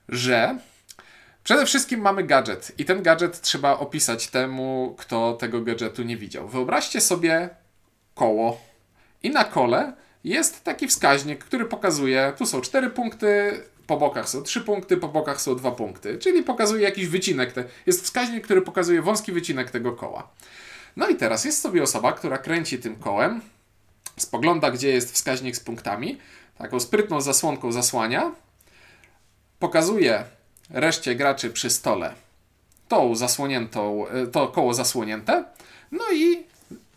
[0.10, 0.58] że
[1.50, 6.48] Przede wszystkim mamy gadżet i ten gadżet trzeba opisać temu, kto tego gadżetu nie widział.
[6.48, 7.50] Wyobraźcie sobie
[8.16, 8.62] koło
[9.24, 14.44] i na kole jest taki wskaźnik, który pokazuje, tu są cztery punkty, po bokach są
[14.44, 17.54] trzy punkty, po bokach są dwa punkty, czyli pokazuje jakiś wycinek.
[17.86, 20.30] Jest wskaźnik, który pokazuje wąski wycinek tego koła.
[20.96, 23.42] No i teraz jest sobie osoba, która kręci tym kołem,
[24.18, 26.18] spogląda, gdzie jest wskaźnik z punktami,
[26.58, 28.32] taką sprytną zasłonką zasłania,
[29.60, 30.24] pokazuje
[30.70, 32.14] reszcie graczy przy stole
[32.88, 35.44] tą zasłoniętą, y, to koło zasłonięte,
[35.92, 36.44] no i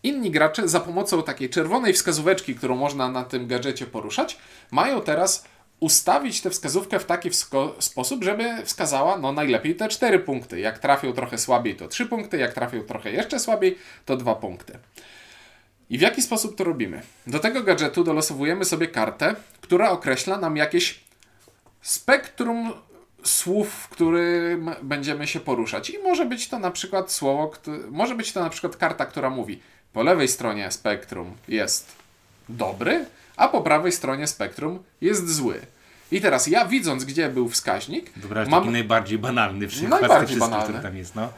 [0.03, 4.39] inni gracze za pomocą takiej czerwonej wskazóweczki, którą można na tym gadżecie poruszać,
[4.71, 5.45] mają teraz
[5.81, 7.31] ustawić tę wskazówkę w taki
[7.79, 10.61] sposób, żeby wskazała no najlepiej te cztery punkty.
[10.61, 14.79] Jak trafią trochę słabiej, to trzy punkty, jak trafią trochę jeszcze słabiej, to dwa punkty.
[15.91, 17.03] I w jaki sposób to robimy?
[17.27, 21.01] Do tego gadżetu dolosowujemy sobie kartę, która określa nam jakieś
[21.83, 22.73] spektrum
[23.25, 25.91] słów, w którym będziemy się poruszać.
[25.91, 27.53] I może być to na przykład słowo,
[27.91, 29.61] może być to na przykład karta, która mówi
[29.93, 31.93] po lewej stronie spektrum jest
[32.49, 33.05] dobry,
[33.37, 35.61] a po prawej stronie spektrum jest zły.
[36.13, 40.65] I teraz ja widząc, gdzie był wskaźnik, Wybrałeś mam, taki najbardziej banalny przykład Najbardziej banalny.
[40.65, 41.29] który tam jest, no.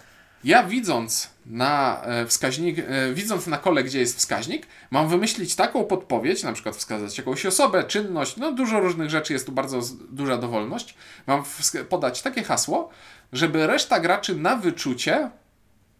[0.45, 5.85] Ja widząc na e, wskaźnik, e, widząc na kole, gdzie jest wskaźnik, mam wymyślić taką
[5.85, 9.81] podpowiedź, na przykład wskazać jakąś osobę, czynność, no dużo różnych rzeczy, jest tu bardzo
[10.11, 10.95] duża dowolność.
[11.27, 11.43] Mam
[11.89, 12.91] podać takie hasło,
[13.33, 15.31] żeby reszta graczy na wyczucie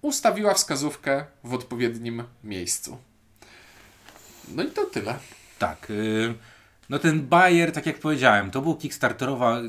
[0.03, 2.99] ustawiła wskazówkę w odpowiednim miejscu.
[4.49, 5.19] No i to tyle.
[5.59, 5.91] Tak.
[5.91, 6.35] y,
[6.89, 9.63] No ten Bayer, tak jak powiedziałem, to był kickstarterowa y,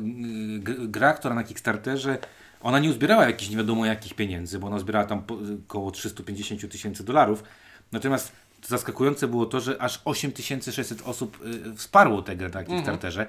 [0.88, 2.18] gra, która na Kickstarterze
[2.66, 5.24] ona nie uzbierała jakichś nie wiadomo jakich pieniędzy, bo ona zbierała tam
[5.68, 7.44] około 350 tysięcy dolarów.
[7.92, 8.32] Natomiast
[8.68, 13.28] zaskakujące było to, że aż 8600 osób y, wsparło tę grę na Kickstarterze.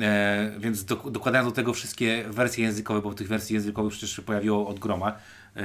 [0.00, 4.22] E, więc do, dokładając do tego wszystkie wersje językowe, bo tych wersji językowych przecież się
[4.22, 5.16] pojawiło od groma.
[5.56, 5.62] E,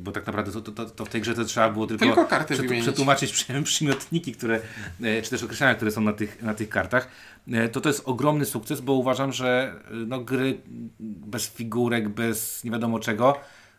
[0.00, 2.54] bo tak naprawdę to, to, to, w tej grze to trzeba było tylko, Tylko karty
[2.80, 4.60] przetłumaczyć przy- przymiotniki, które,
[5.02, 7.08] e, czy też określenia, które są na tych, na tych kartach.
[7.48, 10.58] E, To to jest ogromny sukces, bo uważam, że e, no, gry
[11.00, 13.36] bez figurek, bez nie wiadomo czego,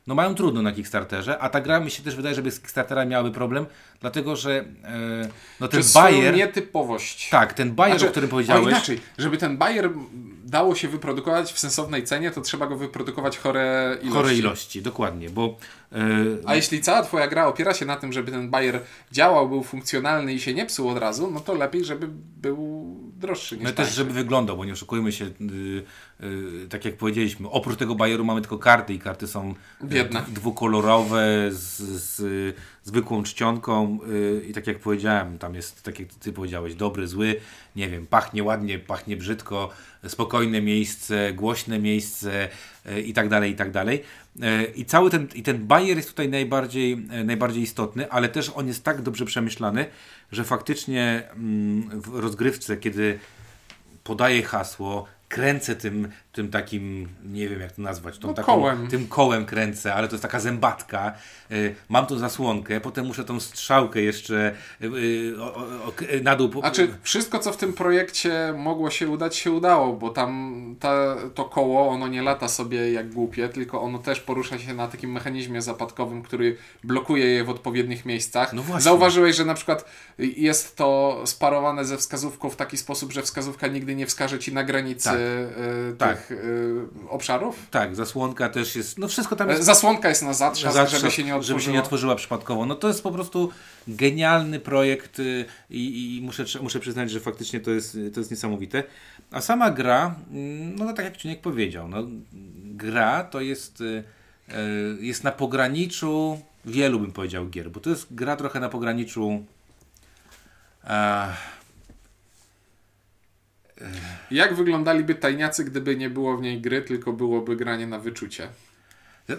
[0.08, 3.06] no mają trudno na Kickstarterze, a ta gra mi się też wydaje, że bez Kickstartera
[3.06, 3.66] miałaby problem,
[4.02, 7.30] dlatego że e, no ten Przez Bayer, nietypowość.
[7.30, 9.90] tak, ten Bayer, Znaczy, o którym O powiedziałeś, inaczej, żeby ten Bayer
[10.46, 14.14] dało się wyprodukować w sensownej cenie, to trzeba go wyprodukować chore ilości.
[14.18, 15.58] chore ilości, dokładnie, bo
[15.92, 15.98] e,
[16.46, 20.34] A jeśli cała twoja gra opiera się na tym, żeby ten Bayer działał, był funkcjonalny
[20.34, 22.08] i się nie psuł od razu, no to lepiej, żeby
[22.42, 23.90] był droższy niż No tańszy.
[23.90, 25.32] też, żeby wyglądał, bo nie oszukujmy się, y,
[26.24, 30.26] y, tak jak powiedzieliśmy, oprócz tego bajeru mamy tylko karty i karty są y, Biedne.
[30.28, 36.34] dwukolorowe z, z zwykłą czcionką y, i tak jak powiedziałem, tam jest, tak jak ty
[36.34, 37.36] powiedziałeś, dobry, zły,
[37.76, 39.70] nie wiem, pachnie ładnie, pachnie brzydko,
[40.08, 42.50] spokojne miejsce, głośne miejsce
[42.86, 44.04] y, i tak dalej, i tak dalej.
[44.36, 48.52] Y, I cały ten, i ten bajer jest tutaj najbardziej, y, najbardziej istotny, ale też
[48.56, 49.86] on jest tak dobrze przemyślany,
[50.32, 53.20] że faktycznie mm, w rozgrywce, kiedy
[54.04, 58.88] podaję hasło, kręcę tym, tym takim, nie wiem jak to nazwać, tą No, taką, kołem.
[58.88, 61.14] tym kołem kręcę, ale to jest taka zębatka.
[61.52, 66.36] Y, mam tą zasłonkę, potem muszę tą strzałkę jeszcze y, y, o, o, o, na
[66.36, 66.52] dół.
[66.60, 71.46] Znaczy, wszystko co w tym projekcie mogło się udać, się udało, bo tam ta, to
[71.46, 75.62] koło, ono nie lata sobie jak głupie, tylko ono też porusza się na takim mechanizmie
[75.62, 78.54] zapadkowym, który blokuje je w odpowiednich miejscach.
[78.54, 78.84] No właśnie.
[78.84, 79.86] Zauważyłeś, że na przykład
[80.18, 84.64] jest to sparowane ze wskazówką w taki sposób, że wskazówka nigdy nie wskaże ci na
[84.64, 85.20] granicy Tak.
[85.20, 86.23] y, Tak.
[86.32, 87.68] Y, obszarów.
[87.72, 91.12] Tak, zasłonka też jest, no wszystko tam jest E, Zasłonka jest na zatrzask, Zatrzask, żeby
[91.14, 91.60] się nie otworzyło.
[91.60, 92.66] żeby się nie otworzyła przypadkowo.
[92.66, 93.50] No to jest po prostu
[93.88, 98.84] genialny projekt y, i, i muszę, muszę przyznać, że faktycznie to jest, to jest niesamowite.
[99.32, 101.98] A sama gra, mm, no tak jak Ciuniek powiedział, no,
[102.64, 104.04] gra to jest, y,
[104.50, 104.54] y,
[105.00, 109.44] jest na pograniczu wielu bym powiedział gier, bo to jest gra trochę na pograniczu
[110.84, 111.28] e,
[114.32, 118.48] Jak wyglądali tajniacy, gdyby nie było w niej gry, tylko byłoby granie na wyczucie?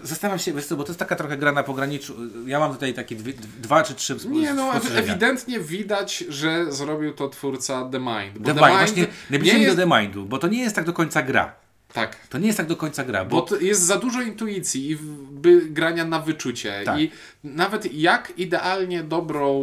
[0.03, 2.15] Zastanawiam się, wiesz co, bo to jest taka trochę gra na pograniczu.
[2.45, 7.29] Ja mam tutaj takie dwie, dwa czy trzy Nie no, ewidentnie widać, że zrobił to
[7.29, 8.37] twórca The Mind.
[8.39, 10.93] Bo The Mind, właśnie najbliżej mi do The Mindu, bo to nie jest tak do
[10.93, 11.64] końca gra.
[11.95, 12.27] Tak.
[12.27, 14.97] To nie jest tak do końca gra, Bo bo jest za dużo intuicji i
[15.31, 16.81] by grania na wyczucie.
[16.85, 16.99] Tak.
[16.99, 17.11] I
[17.43, 19.55] nawet jak idealnie dobrą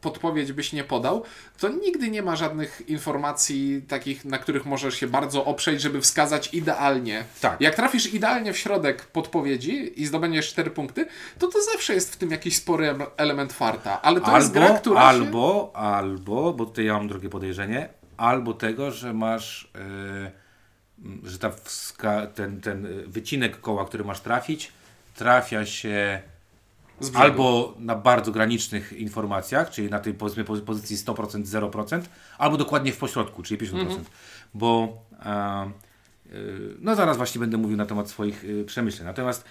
[0.00, 1.24] podpowiedź byś nie podał,
[1.58, 6.54] to nigdy nie ma żadnych informacji takich, na których możesz się bardzo oprzeć, żeby wskazać
[6.54, 7.24] idealnie.
[7.40, 7.60] Tak.
[7.60, 11.06] Jak trafisz idealnie w środek podpowiedzi i zdobędziesz 4 punkty,
[11.38, 14.02] to to zawsze jest w tym jakiś spory em- element farta.
[14.02, 15.06] Ale to jest gra, albo, która się...
[15.06, 20.30] albo, albo, bo tutaj ja mam drugie podejrzenie, albo tego, że masz, yy,
[21.24, 24.72] że ta wska, ten, ten wycinek koła, który masz trafić,
[25.14, 26.22] trafia się
[27.14, 32.00] albo na bardzo granicznych informacjach, czyli na tej powiedzmy pozy- pozycji 100%, 0%,
[32.38, 33.80] albo dokładnie w pośrodku, czyli 50%.
[33.80, 34.04] Mhm.
[34.54, 35.70] Bo e,
[36.34, 39.06] y, no zaraz właśnie będę mówił na temat swoich y, przemyśleń.
[39.06, 39.44] Natomiast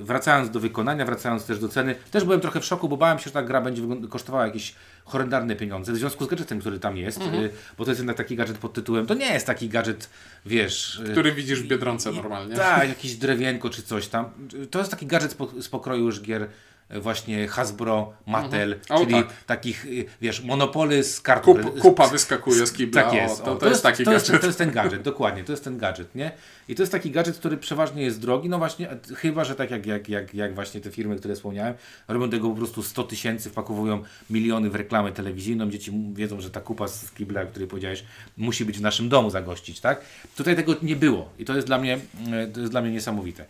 [0.00, 3.24] wracając do wykonania, wracając też do ceny, też byłem trochę w szoku, bo bałem się,
[3.24, 4.74] że ta gra będzie kosztowała jakieś
[5.04, 7.44] horrendarne pieniądze w związku z gadżetem, który tam jest, Mhm.
[7.44, 10.10] y, bo to jest jednak taki gadżet pod tytułem, to nie jest taki gadżet,
[10.46, 10.98] wiesz...
[11.08, 12.56] y, Który widzisz w Biedronce normalnie.
[12.56, 14.24] tak, jakieś drewienko czy coś tam.
[14.70, 16.48] To jest taki gadżet z po- z pokroju już gier
[16.90, 19.44] właśnie Hasbro, Mattel, O, czyli tak.
[19.44, 21.54] takich, y, wiesz, monopoly z kartą.
[21.54, 23.02] Kup, kupa wyskakuje z kibla.
[23.02, 23.40] Tak jest.
[23.40, 24.40] O, to, o, to, jest taki to jest, gadżet.
[24.40, 26.32] to jest ten gadżet, dokładnie, to jest ten gadżet, nie?
[26.68, 29.86] I to jest taki gadżet, który przeważnie jest drogi, no właśnie, chyba, że tak jak,
[29.86, 31.74] jak, jak, jak właśnie te firmy, które wspomniałem,
[32.08, 36.60] robią tego po prostu 100 tysięcy, wpakowują miliony w reklamę telewizyjną, dzieci wiedzą, że ta
[36.60, 38.04] kupa z kibla, o której powiedziałeś,
[38.36, 40.00] musi być w naszym domu zagościć, tak?
[40.36, 41.98] Tutaj tego nie było i to jest dla mnie,
[42.32, 43.44] e, to jest dla mnie niesamowite.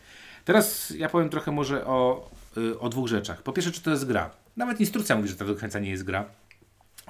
[0.44, 2.30] Teraz ja powiem trochę może o,
[2.80, 3.42] o dwóch rzeczach.
[3.42, 4.30] Po pierwsze, czy to jest gra?
[4.56, 6.24] Nawet instrukcja mówi, że to do końca nie jest gra.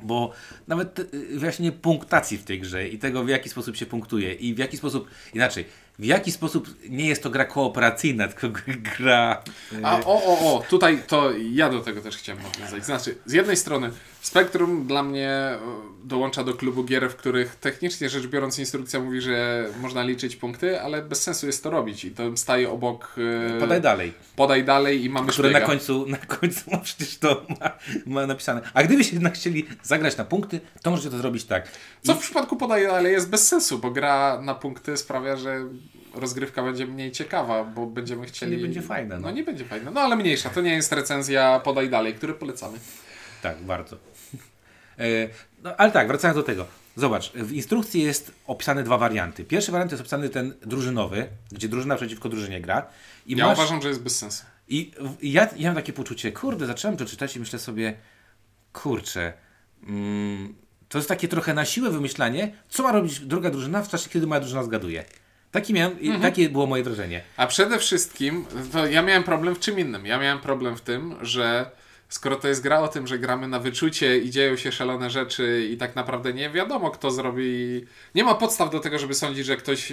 [0.03, 0.33] Bo
[0.67, 4.55] nawet y, wyjaśnienie punktacji w tej grze i tego, w jaki sposób się punktuje i
[4.55, 5.65] w jaki sposób, inaczej,
[5.99, 8.61] w jaki sposób nie jest to gra kooperacyjna, tylko
[8.99, 9.43] gra...
[9.83, 12.85] A o, o, o, tutaj to ja do tego też chciałem nawiązać.
[12.85, 13.91] Znaczy, z jednej strony
[14.21, 15.59] Spektrum dla mnie e,
[16.05, 20.81] dołącza do klubu gier, w których technicznie rzecz biorąc instrukcja mówi, że można liczyć punkty,
[20.81, 23.15] ale bez sensu jest to robić i to staje obok
[23.57, 24.13] e, Podaj dalej.
[24.37, 25.67] podaj dalej i mamy Które na szpiega.
[25.67, 27.71] końcu, na końcu ma przecież to ma,
[28.07, 28.61] ma napisane.
[28.75, 31.69] A gdybyście jednak chcieli zagrać na punkty, to możecie to zrobić tak.
[32.03, 35.65] Co w przypadku podaj dalej jest bez sensu, bo gra na punkty sprawia, że
[36.19, 38.57] rozgrywka będzie mniej ciekawa, bo będziemy chcieli...
[38.57, 39.21] Nie będzie fajna, No.
[39.21, 39.31] no.
[39.31, 40.51] nie będzie fajna, no ale mniejsza.
[40.51, 42.79] To nie jest recenzja podaj dalej, który polecamy.
[43.43, 43.97] Tak, bardzo.
[44.99, 45.29] E,
[45.63, 46.67] No, ale tak, wracając do tego.
[46.97, 49.45] Zobacz, w instrukcji jest opisane dwa warianty.
[49.45, 52.87] Pierwszy wariant jest opisany ten drużynowy, gdzie drużyna przeciwko drużynie gra.
[53.27, 54.45] I Ja masz, uważam, że jest bez sensu.
[54.69, 57.95] I w- ja, ja mam takie poczucie, kurde, zacząłem to czytać i myślę sobie,
[58.73, 59.33] kurczę,
[59.89, 60.55] mm,
[60.89, 64.27] to jest takie trochę na siłę wymyślanie, co ma robić druga drużyna w czasie, kiedy
[64.27, 65.05] moja drużyna zgaduje.
[65.51, 67.23] Taki miałem, i takie było moje wrażenie.
[67.37, 70.07] A przede wszystkim, to ja miałem problem w czym innym.
[70.07, 71.71] Ja miałem problem w tym, że
[72.09, 75.69] skoro to jest gra o tym, że gramy na wyczucie i dzieją się szalone rzeczy
[75.73, 77.85] i tak naprawdę nie wiadomo, kto zrobi.
[78.15, 79.93] Nie ma podstaw do tego, żeby sądzić, że ktoś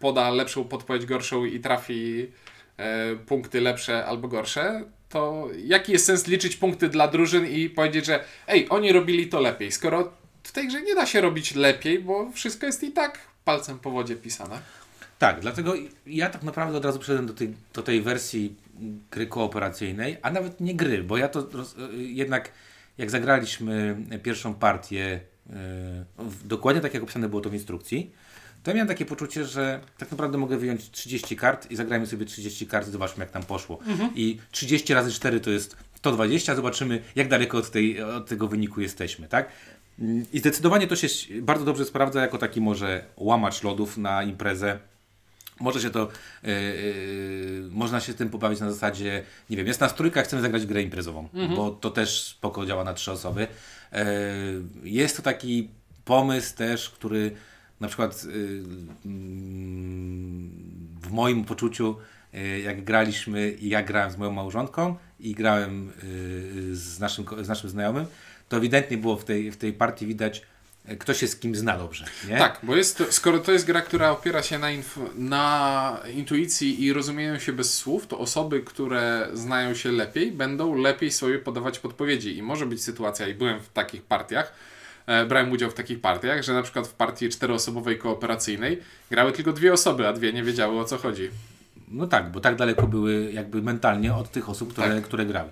[0.00, 2.26] poda lepszą podpowiedź, gorszą i trafi
[2.76, 4.84] e, punkty lepsze albo gorsze.
[5.08, 9.40] To jaki jest sens liczyć punkty dla drużyn i powiedzieć, że ej, oni robili to
[9.40, 13.18] lepiej, skoro w tej grze nie da się robić lepiej, bo wszystko jest i tak
[13.44, 14.60] palcem po wodzie pisane.
[15.18, 15.74] Tak, dlatego
[16.06, 18.54] ja tak naprawdę od razu przeszedłem do tej, do tej wersji
[19.10, 22.50] gry kooperacyjnej, a nawet nie gry, bo ja to roz, y, jednak
[22.98, 25.50] jak zagraliśmy pierwszą partię, y,
[26.18, 28.10] w- dokładnie tak jak opisane było to w instrukcji,
[28.62, 32.26] to ja miałem takie poczucie, że tak naprawdę mogę wyjąć 30 kart i zagrajmy sobie
[32.26, 33.78] 30 kart i zobaczmy jak tam poszło.
[34.14, 38.80] I 30 razy 4 to jest 120, zobaczymy jak daleko od, tej, od tego wyniku
[38.80, 39.48] jesteśmy, tak?
[40.32, 41.08] I zdecydowanie to się
[41.42, 44.78] bardzo dobrze sprawdza jako taki może łamacz lodów na imprezę.
[45.60, 46.08] Może się to,
[46.42, 50.66] yy, yy, można się tym pobawić na zasadzie, nie wiem, jest nas trójka, chcemy zagrać
[50.66, 53.46] grę imprezową, bo to też spoko działa na trzy osoby.
[53.92, 53.98] Yy,
[54.84, 55.70] jest to taki
[56.04, 57.30] pomysł też, który
[57.80, 58.26] na przykład
[61.02, 61.96] w moim poczuciu,
[62.64, 65.92] jak graliśmy i ja grałem z moją małżonką i grałem
[66.72, 68.06] z, naszym, z naszym znajomym,
[68.48, 70.42] to ewidentnie było w tej, w tej partii widać,
[70.98, 72.04] ktoś się z kim zna dobrze.
[72.28, 72.38] Nie?
[72.38, 74.68] Tak, bo jest to, skoro to jest gra, która opiera się na,
[75.14, 81.10] na intuicji i rozumieniu się bez słów, to osoby, które znają się lepiej, będą lepiej
[81.10, 82.36] sobie podawać podpowiedzi.
[82.36, 84.52] I może być sytuacja, i byłem w takich partiach,
[85.06, 88.80] e, brałem udział w takich partiach, że na przykład w partii czteroosobowej kooperacyjnej
[89.10, 91.30] grały tylko dwie osoby, a dwie nie wiedziały o co chodzi.
[91.88, 95.04] No tak, bo tak daleko były jakby mentalnie od tych osób, które, Tak.
[95.04, 95.50] które grały.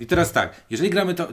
[0.00, 1.28] I teraz tak, jeżeli gramy to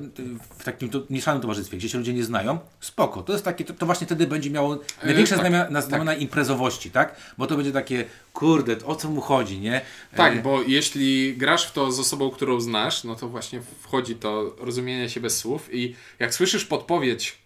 [0.60, 3.24] w takim to mieszanym towarzystwie, gdzie się ludzie nie znają, spoko.
[3.24, 7.16] To jest takie, to, to właśnie wtedy będzie miało największe tak, znamiona, znamiona imprezowości, tak?
[7.38, 9.82] Bo to będzie takie, kurde, o co mu chodzi, nie?
[10.16, 14.16] Tak, E, bo jeśli grasz w to z osobą, którą znasz, no to właśnie wchodzi
[14.16, 17.38] to rozumienie się bez słów i jak słyszysz podpowiedź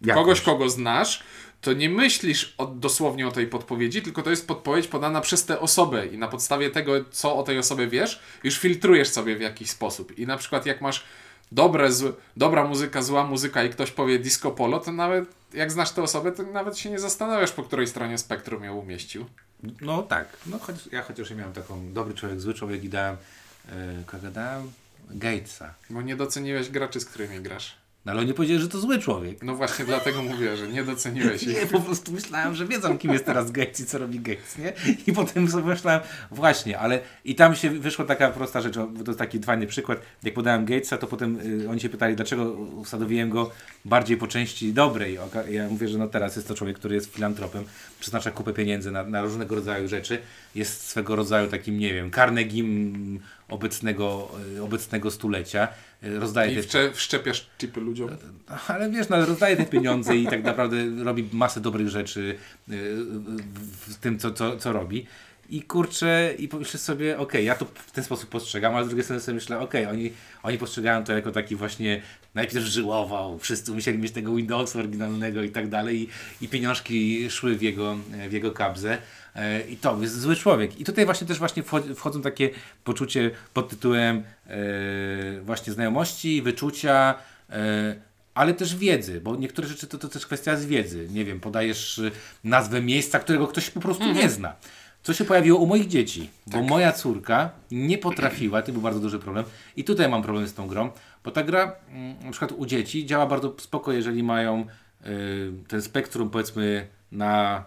[0.00, 0.22] jakoś.
[0.22, 1.22] kogoś, kogo znasz,
[1.64, 5.60] to nie myślisz o, dosłownie o tej podpowiedzi, tylko to jest podpowiedź podana przez tę
[5.60, 9.70] osobę i na podstawie tego, co o tej osobie wiesz, już filtrujesz sobie w jakiś
[9.70, 10.18] sposób.
[10.18, 11.04] I na przykład jak masz
[11.52, 15.90] dobre, zł, dobra muzyka, zła muzyka i ktoś powie disco polo, to nawet jak znasz
[15.90, 19.26] tę osobę, to nawet się nie zastanawiasz, po której stronie spektrum ją umieścił.
[19.80, 23.16] No tak, no choć, ja chociaż miałem taką dobry człowiek, zły człowiek i dałem,
[23.68, 24.72] e, kogo dałem?
[25.10, 25.74] Gatesa.
[25.90, 27.83] Bo nie doceniłeś graczy, z którymi grasz.
[28.04, 29.42] No ale nie powiedzieli, że to zły człowiek.
[29.42, 31.60] No właśnie dlatego mówię, że nie doceniłeś ich.
[31.60, 34.72] Nie, po prostu myślałem, że wiedzą, kim jest teraz Gates i co robi Gates, nie?
[35.06, 36.00] I potem sobie myślałem,
[36.30, 39.98] właśnie, ale i tam się wyszła taka prosta rzecz, bo to taki fajny przykład.
[40.22, 43.50] Jak podałem Gatesa, to potem y, oni się pytali, dlaczego usadowiłem go
[43.84, 45.18] bardziej po części dobrej.
[45.50, 47.64] Ja mówię, że no teraz jest to człowiek, który jest filantropem,
[48.00, 50.18] przeznacza kupę pieniędzy na, na różnego rodzaju rzeczy.
[50.54, 55.68] Jest swego rodzaju takim, nie wiem, Carnegiem obecnego, y, obecnego stulecia.
[56.04, 58.10] Y, Rozdaje I te wcze, wszczepiasz chipy ludziom.
[58.68, 62.38] ale wiesz, no, rozdaje te pieniądze i tak naprawdę robi masę dobrych rzeczy
[63.86, 65.06] w tym, co, co, co robi.
[65.50, 69.04] I kurczę, i pomyślę sobie, okej, ja to w ten sposób postrzegam, ale z drugiej
[69.04, 72.02] strony sobie myślę, okej, oni, oni postrzegają to jako taki właśnie,
[72.34, 76.08] najpierw żyłował, wszyscy musieli mieć tego Windowsa oryginalnego i tak dalej i,
[76.44, 77.96] i pieniążki szły w jego,
[78.28, 78.98] w jego kabzę.
[79.34, 80.80] E, I to jest zły człowiek.
[80.80, 81.62] I tutaj właśnie też właśnie
[81.96, 82.50] wchodzą takie
[82.84, 87.14] poczucie pod tytułem e, właśnie znajomości, wyczucia,
[87.50, 87.94] e,
[88.34, 91.08] ale też wiedzy, bo niektóre rzeczy to, to też kwestia z wiedzy.
[91.10, 92.00] Nie wiem, podajesz
[92.44, 94.54] nazwę miejsca, którego ktoś po prostu nie zna.
[95.02, 99.18] Co się pojawiło u moich dzieci, bo moja córka nie potrafiła, to był bardzo duży
[99.18, 99.44] problem
[99.76, 100.90] i tutaj mam problem z tą grą,
[101.24, 104.66] bo ta gra mm, na przykład u dzieci działa bardzo spoko, jeżeli mają
[105.68, 107.64] ten spektrum powiedzmy na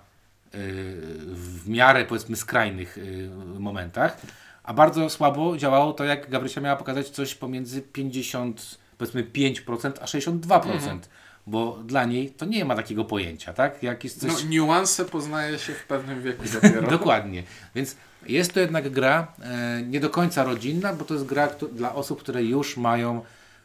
[0.54, 3.30] w miarę powiedzmy skrajnych y,
[3.60, 4.18] momentach,
[4.64, 10.06] a bardzo słabo działało to, jak Gabrysia miała pokazać coś pomiędzy 50, powiedzmy 5% a
[10.06, 11.00] 62%,
[11.48, 13.84] bo dla niej to nie ma takiego pojęcia, tak?
[13.84, 14.44] Jak jest coś...
[14.44, 16.90] No, niuanse poznaje się w pewnym wieku dopiero.
[16.98, 17.44] Dokładnie.
[17.76, 17.96] Więc
[18.26, 21.96] jest to jednak gra e, nie do końca rodzinna, bo to jest gra kto, dla
[21.96, 23.22] osób, które już mają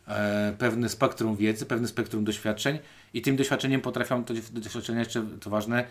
[0.09, 2.79] e, pewne spektrum wiedzy, pewne spektrum doświadczeń
[3.15, 5.85] i tym doświadczeniem potrafią to doświadczenie jeszcze, to ważne,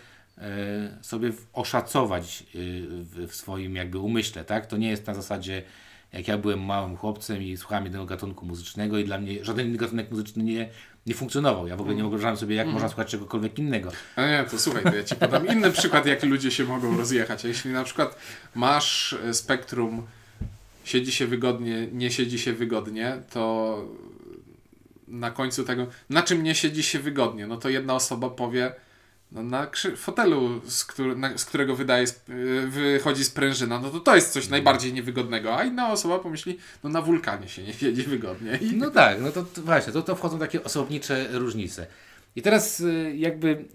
[1.01, 2.45] sobie w- oszacować e,
[3.27, 4.65] w, swoim jakby umyśle, tak?
[4.65, 5.63] To nie jest na zasadzie
[6.13, 9.77] jak ja byłem małym chłopcem i słuchałem jednego gatunku muzycznego i dla mnie żaden inny
[9.77, 10.69] gatunek muzyczny nie,
[11.05, 11.67] nie funkcjonował.
[11.67, 13.91] Ja w ogóle nie wyobrażałem sobie, jak można słuchać czegokolwiek innego.
[14.15, 17.45] A nie, to słuchaj, to ja Ci podam inny przykład, jak ludzie się mogą rozjechać.
[17.45, 18.15] A jeśli na przykład
[18.55, 20.07] masz e, spektrum
[20.83, 23.77] siedzi się wygodnie, nie siedzi się wygodnie, to
[25.07, 28.71] na końcu tego, na czym nie siedzi się wygodnie, no to jedna osoba powie,
[29.31, 34.15] no na fotelu, z, który, na, z którego wydaje, y, wychodzi sprężyna, no to to
[34.15, 38.59] jest coś najbardziej niewygodnego, a inna osoba pomyśli, no na wulkanie się nie siedzi wygodnie.
[38.61, 41.87] I No tak, no to, to właśnie, to, to wchodzą takie osobnicze różnice.
[42.35, 43.65] I teraz y, jakby y,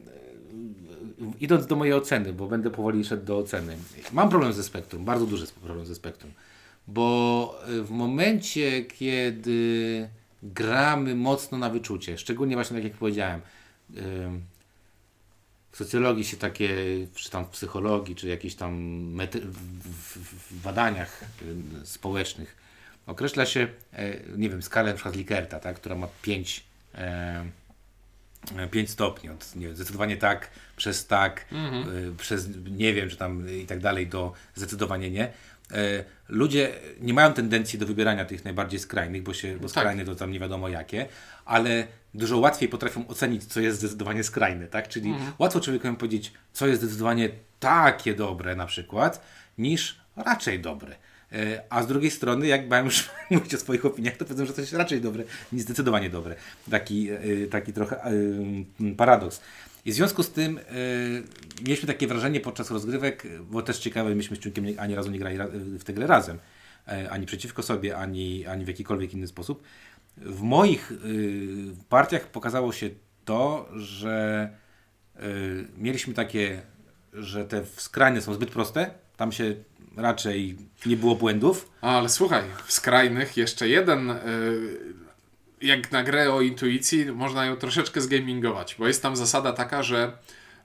[1.40, 3.76] idąc do mojej oceny, bo będę powoli szedł do oceny.
[4.12, 6.32] Mam problem ze spektrum, bardzo duży problem ze spektrum.
[6.88, 10.08] Bo w momencie, kiedy
[10.42, 13.40] gramy mocno na wyczucie, szczególnie właśnie tak jak powiedziałem,
[15.76, 16.68] w socjologii się takie,
[17.14, 18.74] czy tam w psychologii, czy jakichś tam
[19.12, 21.24] mety, w, w, badaniach
[21.84, 22.56] społecznych
[23.06, 26.64] określa się, e, nie wiem, skalę przykład Likerta, tak, która ma 5
[26.94, 27.44] e,
[28.70, 31.46] 5 stopni, od nie zdecydowanie tak, przez tak,
[32.10, 35.32] y, przez nie wiem, czy tam i tak dalej, do zdecydowanie nie.
[35.72, 40.14] E, Ludzie nie mają tendencji do wybierania tych najbardziej skrajnych, bo, się, bo skrajne to
[40.14, 41.06] tam nie wiadomo jakie,
[41.44, 44.88] ale dużo łatwiej potrafią ocenić, co jest zdecydowanie skrajne, tak?
[44.88, 47.28] Czyli łatwo człowiekowi powiedzieć, co jest zdecydowanie
[47.60, 49.24] takie dobre na przykład,
[49.58, 50.96] niż raczej dobre.
[51.32, 54.52] E, A z drugiej strony, jak mają już mówić o swoich opiniach, to powiedzą, że
[54.52, 56.34] coś jest raczej dobre, niż zdecydowanie dobre.
[56.70, 57.18] Taki, e,
[57.50, 58.12] taki trochę
[58.96, 59.40] paradoks.
[59.86, 60.62] I w związku z tym e,
[61.62, 65.18] mieliśmy takie wrażenie podczas rozgrywek, bo też ciekawe, myśmy z Czunkiem nie- ani razu nie
[65.18, 66.38] grali ra- w tę grę razem,
[66.88, 69.62] e, ani przeciwko sobie, ani, ani w jakikolwiek inny sposób.
[70.16, 70.96] W moich y,
[71.88, 72.90] partiach pokazało się
[73.24, 74.50] to, że
[75.78, 76.62] mieliśmy takie,
[77.12, 78.90] że te skrajne są zbyt proste.
[79.16, 79.54] Tam się
[79.96, 80.56] raczej
[80.86, 81.70] nie było błędów.
[81.80, 84.10] Ale słuchaj, w skrajnych jeszcze jeden.
[85.62, 90.18] Jak na grę o intuicji, można ją troszeczkę zgamingować, bo jest tam zasada taka, że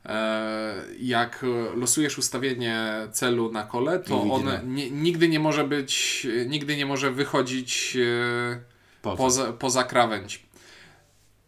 [0.06, 6.78] e, jak losujesz ustawienie celu na kole, to on nie, nigdy nie może być, nigdy
[6.78, 8.62] nie może wychodzić e,
[9.02, 10.44] poza, poza krawędź.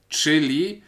[0.09, 0.81] Czyli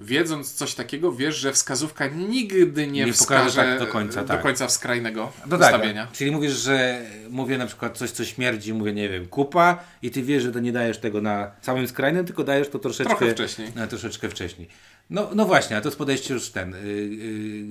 [0.00, 4.42] wiedząc coś takiego, wiesz, że wskazówka nigdy nie, Nie wskaże tak do końca, do tak.
[4.42, 6.08] końca skrajnego No tak, ustawienia.
[6.12, 10.22] czyli mówisz, że mówię na przykład coś, co śmierdzi, mówię, nie wiem, kupa i ty
[10.22, 13.68] wiesz, że to nie dajesz tego na samym skrajnym, tylko dajesz to troszeczkę Trochę wcześniej.
[13.76, 14.68] No, troszeczkę wcześniej.
[15.10, 16.78] No, no właśnie, a to jest podejście już ten, y,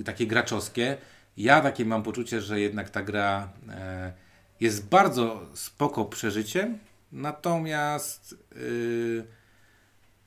[0.00, 0.96] y, takie graczowskie.
[1.36, 4.12] Ja takie mam poczucie, że jednak ta gra e,
[4.60, 6.78] jest bardzo spoko przeżyciem,
[7.12, 9.24] natomiast y,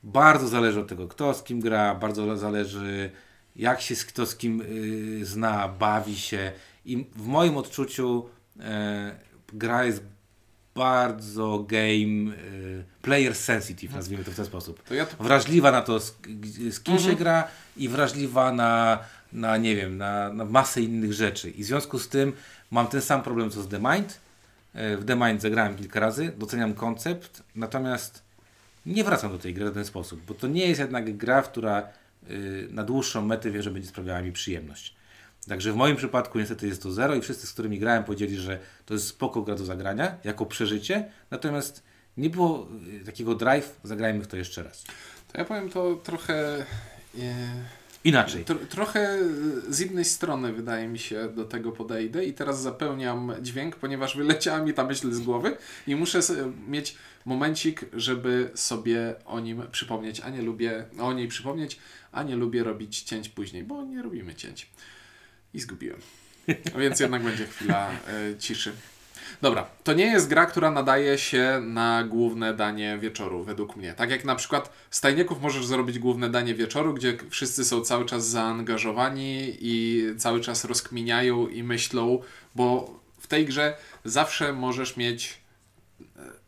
[0.03, 3.09] bardzo zależy od tego, kto z kim gra, bardzo zależy
[3.55, 4.61] jak się z- kto z kim
[5.21, 6.51] y, zna, bawi się.
[6.85, 8.29] I w moim odczuciu
[8.59, 9.15] e,
[9.53, 10.03] gra jest
[10.75, 14.83] bardzo game y, player sensitive, nazwijmy to w ten sposób.
[14.83, 16.15] To ja tu Wrażliwa na to, z,
[16.69, 17.11] z kim Mhm.
[17.11, 18.99] się gra i wrażliwa na,
[19.33, 21.49] na nie wiem, na, na masę innych rzeczy.
[21.49, 22.33] I w związku z tym
[22.71, 24.19] mam ten sam problem co z The Mind.
[24.73, 28.26] E, W The Mind zagrałem kilka razy, doceniam koncept, natomiast
[28.87, 31.87] nie wracam do tej gry w ten sposób, bo to nie jest jednak gra, która
[32.29, 34.95] y, na dłuższą metę wiem, że będzie sprawiała mi przyjemność.
[35.47, 38.59] Także w moim przypadku niestety jest to zero i wszyscy, z którymi grałem, powiedzieli, że
[38.85, 41.83] to jest spoko gra do zagrania, jako przeżycie, natomiast
[42.17, 42.67] nie było
[43.01, 44.83] y, takiego drive, zagrajmy w to jeszcze raz.
[45.31, 46.65] To ja powiem to trochę.
[48.07, 48.45] Inaczej.
[48.45, 49.17] Tro, trochę
[49.69, 54.59] z innej strony wydaje mi się do tego podejdę i teraz zapełniam dźwięk, ponieważ wyleciała
[54.59, 56.33] mi ta myśl z głowy i muszę s-
[56.67, 56.95] mieć
[57.25, 61.79] momencik, żeby sobie o nim przypomnieć, a nie lubię o niej przypomnieć,
[62.11, 64.67] a nie lubię robić cięć później, bo nie robimy cięć.
[65.53, 65.99] I zgubiłem.
[66.79, 68.71] Więc jednak będzie chwila e, ciszy.
[69.41, 73.93] Dobra, to nie jest gra, która nadaje się na główne danie wieczoru, według mnie.
[73.93, 78.05] Tak jak na przykład z tajników możesz zrobić główne danie wieczoru, gdzie wszyscy są cały
[78.05, 82.19] czas zaangażowani i cały czas rozkminiają i myślą,
[82.55, 85.37] bo w tej grze zawsze możesz mieć.
[86.01, 86.05] e,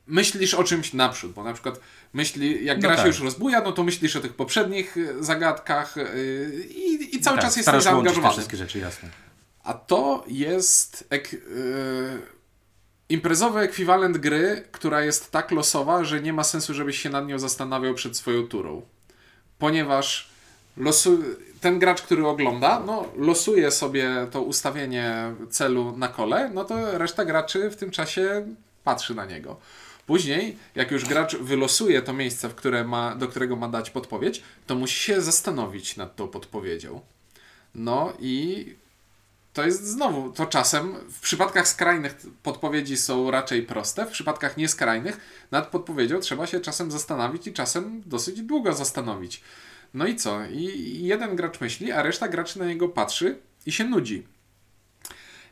[0.08, 1.80] Myślisz o czymś naprzód, bo na przykład
[2.14, 3.08] myśli, jak No gra się tak.
[3.08, 6.04] już rozbuja, no to myślisz o tych poprzednich e, zagadkach e,
[6.66, 8.34] i, i cały Tak, czas jesteś zaangażowany.
[8.34, 9.10] wszystkie rzeczy, jasne.
[9.64, 11.40] A to jest ek, yy,
[13.10, 17.40] imprezowy ekwiwalent gry, która jest tak losowa, że nie ma sensu, żebyś się nad nią
[17.40, 18.82] zastanawiał przed swoją turą.
[19.60, 20.30] Ponieważ
[20.78, 21.24] losu,
[21.62, 27.26] ten gracz, który ogląda, no, losuje sobie to ustawienie celu na kole, no to reszta
[27.26, 28.48] graczy w tym czasie
[28.84, 29.58] patrzy na niego.
[30.06, 34.44] Później, jak już gracz wylosuje to miejsce, w które ma, do którego ma dać podpowiedź,
[34.68, 37.02] to musi się zastanowić nad tą podpowiedzią.
[37.76, 38.66] No i
[39.54, 45.20] to jest znowu, to czasem w przypadkach skrajnych podpowiedzi są raczej proste, w przypadkach nieskrajnych
[45.52, 49.42] nad podpowiedzią trzeba się czasem zastanowić i czasem dosyć długo zastanowić.
[49.94, 50.46] No i co?
[50.46, 54.28] I jeden gracz myśli, a reszta graczy na niego patrzy i się nudzi.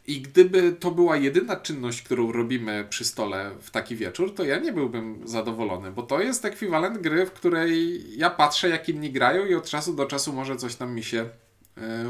[0.08, 4.60] I gdyby to była jedyna czynność, którą robimy przy stole w taki wieczór, to ja
[4.60, 9.46] nie byłbym zadowolony, bo to jest ekwiwalent gry, w której ja patrzę, jak inni grają
[9.46, 11.30] i od czasu do czasu może coś tam mi się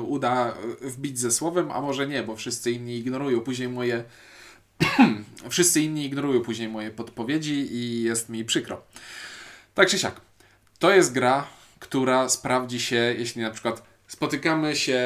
[0.02, 4.04] uda e, wbić ze słowem, a może nie, bo wszyscy inni ignorują później moje
[5.50, 8.82] wszyscy inni ignorują później moje podpowiedzi i jest mi przykro.
[9.74, 10.22] Tak czy siak,
[10.80, 11.48] to jest gra,
[11.80, 15.02] która sprawdzi się, jeśli na przykład spotykamy się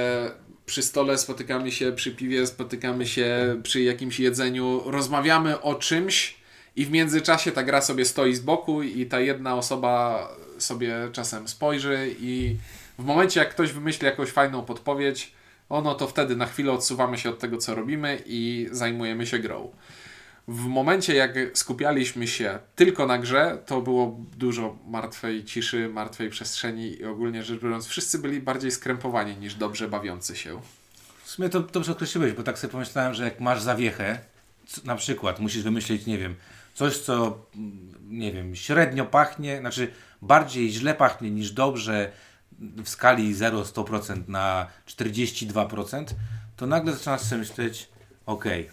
[0.66, 6.36] przy stole, spotykamy się przy piwie, spotykamy się przy jakimś jedzeniu, rozmawiamy o czymś
[6.76, 11.48] i w międzyczasie ta gra sobie stoi z boku i ta jedna osoba sobie czasem
[11.48, 12.56] spojrzy i
[13.00, 15.34] w momencie jak ktoś wymyśli jakąś fajną podpowiedź,
[15.70, 19.72] ono to wtedy na chwilę odsuwamy się od tego, co robimy i zajmujemy się grą.
[20.48, 27.00] W momencie, jak skupialiśmy się tylko na grze, to było dużo martwej ciszy, martwej przestrzeni
[27.00, 30.62] i ogólnie rzecz biorąc, wszyscy byli bardziej skrępowani niż dobrze bawiący się.
[31.24, 34.20] W sumie to dobrze określiłeś, bo tak sobie pomyślałem, że jak masz zawiechę,
[34.84, 36.36] na przykład musisz wymyślić, nie wiem,
[36.74, 42.12] coś, co, mm, nie wiem, średnio pachnie, znaczy bardziej źle pachnie niż dobrze
[42.84, 46.06] w skali 0-100% na 42%,
[46.58, 47.90] to nagle zaczynasz sobie myśleć,
[48.26, 48.70] okej,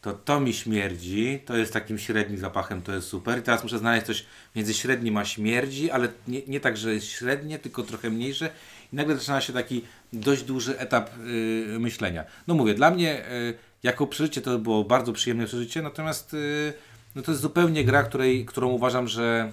[0.00, 3.38] to to mi śmierdzi, to jest takim średnim zapachem, to jest super.
[3.38, 7.06] I teraz muszę znaleźć coś między średnim a śmierdzi, ale nie, nie tak, że jest
[7.06, 8.50] średnie, tylko trochę mniejsze.
[8.92, 12.24] I nagle zaczyna się taki dość duży etap y, myślenia.
[12.46, 16.72] No mówię, dla mnie y, jako przeżycie to było bardzo przyjemne przeżycie, natomiast y,
[17.14, 19.52] no to jest zupełnie gra, której, którą uważam, że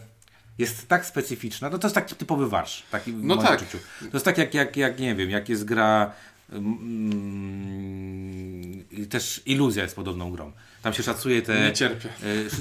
[0.57, 3.61] jest tak specyficzna, no to jest taki typowy warsz, taki w No moim tak.
[3.61, 3.77] odczuciu.
[3.99, 6.11] To jest tak jak, jak, jak nie wiem, jak jest gra
[7.47, 10.51] mm, i też iluzja jest podobną grą.
[10.81, 11.61] Tam się szacuje te...
[11.67, 12.09] Nie cierpię.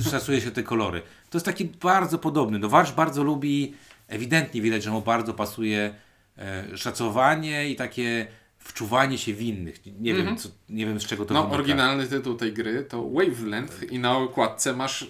[0.07, 1.03] e, szacuje się te kolory.
[1.31, 2.59] To jest taki bardzo podobny.
[2.59, 3.75] No Warsz bardzo lubi,
[4.09, 5.95] ewidentnie widać, że mu bardzo pasuje
[6.39, 8.27] e, szacowanie i takie
[8.59, 9.81] wczuwanie się w innych.
[10.01, 11.55] Nie wiem, co, nie wiem z czego to No, wynika.
[11.59, 15.07] oryginalny tytuł tej gry to Wavelength i na okładce masz e,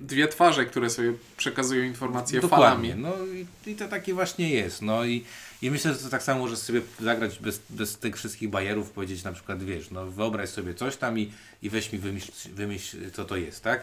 [0.00, 2.94] dwie twarze, które sobie przekazują informacje Dokładnie.
[2.94, 3.02] falami.
[3.02, 3.26] No
[3.66, 4.82] i, i to takie właśnie jest.
[4.82, 5.24] No i,
[5.62, 9.24] i myślę, że to tak samo możesz sobie zagrać bez, bez tych wszystkich bajerów, powiedzieć
[9.24, 11.32] na przykład, wiesz, no wyobraź sobie coś tam i,
[11.62, 13.82] i weź mi wymyśl, wymyśl, co to jest, tak?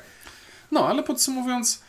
[0.71, 1.81] No, ale podsumowując,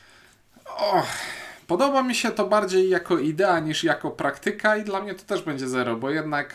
[1.66, 5.42] podoba mi się to bardziej jako idea niż jako praktyka i dla mnie to też
[5.42, 6.54] będzie zero, bo jednak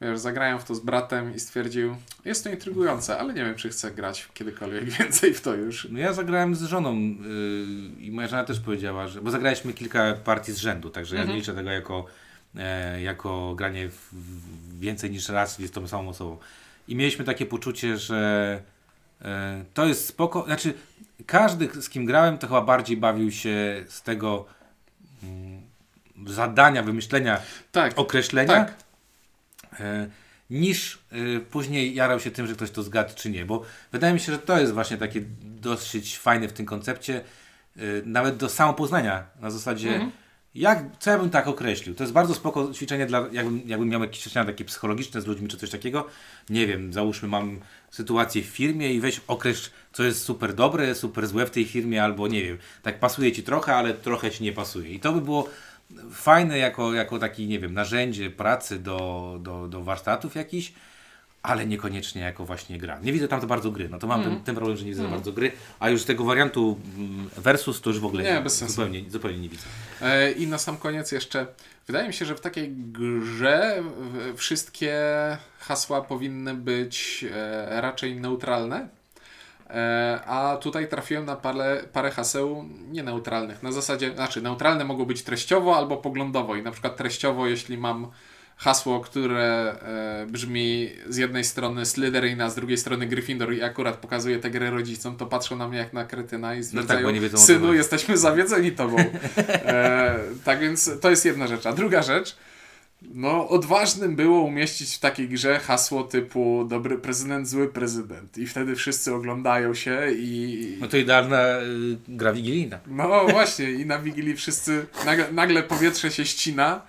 [0.00, 3.68] wiesz, zagrałem w to z bratem i stwierdził, jest to intrygujące, ale nie wiem, czy
[3.68, 5.88] chcę grać kiedykolwiek więcej w to już.
[5.90, 7.16] No ja zagrałem z żoną yy,
[8.00, 9.20] i moja żona też powiedziała, że.
[9.20, 12.06] Bo zagraliśmy kilka partii z rzędu, także ja nie liczę tego jako,
[12.56, 14.10] e, jako granie w
[14.80, 16.38] więcej niż raz z tą samą osobą.
[16.88, 18.60] I mieliśmy takie poczucie, że
[19.22, 20.44] e, to jest spoko.
[20.44, 20.74] Znaczy,
[21.26, 24.46] każdy z kim grałem, to chyba bardziej bawił się z tego
[25.22, 25.60] mm,
[26.26, 27.40] zadania, wymyślenia,
[27.72, 28.54] Tak, określenia.
[28.54, 28.85] tak.
[29.80, 30.08] E,
[30.50, 33.62] niż e, później jarał się tym, że ktoś to zgadł czy nie, bo
[33.92, 37.24] wydaje mi się, że to jest właśnie takie dosyć fajne w tym koncepcie,
[37.76, 40.10] e, nawet do samopoznania na zasadzie Mhm.
[40.54, 41.94] jak, co ja bym tak określił.
[41.94, 45.48] To jest bardzo spoko ćwiczenie, dla, jakbym, jakbym miał jakieś ćwiczenia takie psychologiczne z ludźmi
[45.48, 46.06] czy coś takiego.
[46.50, 47.60] Nie wiem, załóżmy mam
[47.90, 52.04] sytuację w firmie i weź określ, co jest super dobre, super złe w tej firmie,
[52.04, 54.90] albo nie wiem, tak pasuje Ci trochę, ale trochę Ci nie pasuje.
[54.90, 55.48] I to by było
[56.12, 60.72] fajne jako, jako taki, nie wiem, narzędzie pracy do, do, do warsztatów jakiś,
[61.42, 62.98] ale niekoniecznie jako właśnie gra.
[63.02, 65.02] Nie widzę tam za bardzo gry, no to mam ten, ten problem, że nie widzę
[65.02, 68.68] za bardzo gry, a już tego wariantu mm, versus to już w ogóle Nie, sensu.
[68.68, 69.64] zupełnie, zupełnie nie widzę.
[70.02, 71.46] E, I na sam koniec jeszcze,
[71.86, 73.82] wydaje mi się, że w takiej grze
[74.36, 74.96] wszystkie
[75.58, 78.88] hasła powinny być e, raczej neutralne.
[79.70, 83.62] E, A tutaj trafiłem na parę, parę haseł nieneutralnych.
[83.62, 86.56] Na zasadzie, znaczy neutralne mogą być treściowo albo poglądowo.
[86.56, 88.10] I na przykład treściowo, jeśli mam
[88.56, 93.96] hasło, które e, brzmi z jednej strony Slytherin, a z drugiej strony Gryffindor i akurat
[93.96, 97.20] pokazuje tę grę rodzicom, to patrzą na mnie jak na kretyna i stwierdzają, bo nie
[97.20, 98.96] wiedzą, o co synu, jesteśmy zawiedzeni tobą.
[99.66, 101.66] E, tak więc to jest jedna rzecz.
[101.66, 102.36] A druga rzecz,
[103.02, 108.38] no odważnym było umieścić w takiej grze hasło typu dobry prezydent, zły prezydent.
[108.38, 110.78] I wtedy wszyscy oglądają się i...
[110.80, 112.78] No to idealna y, gra wigilijna.
[112.86, 116.82] No właśnie, i na Wigilii wszyscy, nagle, nagle powietrze się ścina,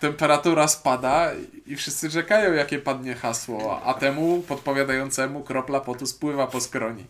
[0.00, 1.30] temperatura spada
[1.66, 7.04] i wszyscy czekają, jakie padnie hasło, a temu podpowiadającemu kropla potu spływa po skroni.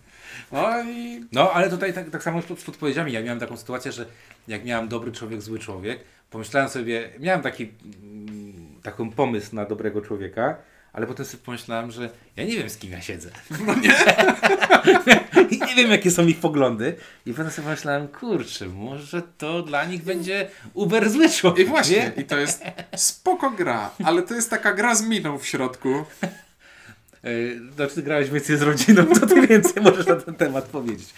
[0.52, 3.12] No i No, ale tutaj tak, tak samo z pod- z podpowiedziami.
[3.12, 4.06] Ja miałem taką sytuację, że
[4.48, 6.00] jak miałem dobry człowiek, zły człowiek,
[6.34, 7.62] pomyślałem sobie, miałem taki
[8.02, 10.56] mm, taką pomysł na dobrego człowieka,
[10.92, 13.30] ale potem sobie pomyślałem, że ja nie wiem z kim ja siedzę.
[13.66, 13.94] No nie?
[15.50, 16.96] I nie wiem jakie są ich poglądy.
[17.26, 21.66] I potem sobie pomyślałem, kurczę, może to dla nich będzie uber zły człowiek.
[21.66, 22.22] I właśnie, nie?
[22.22, 22.64] i to jest
[22.96, 26.04] spoko gra, ale to jest taka gra z miną w środku.
[27.24, 31.08] Yy, Znaczy, ty grałeś więcej z rodziną, to ty więcej możesz na ten temat powiedzieć.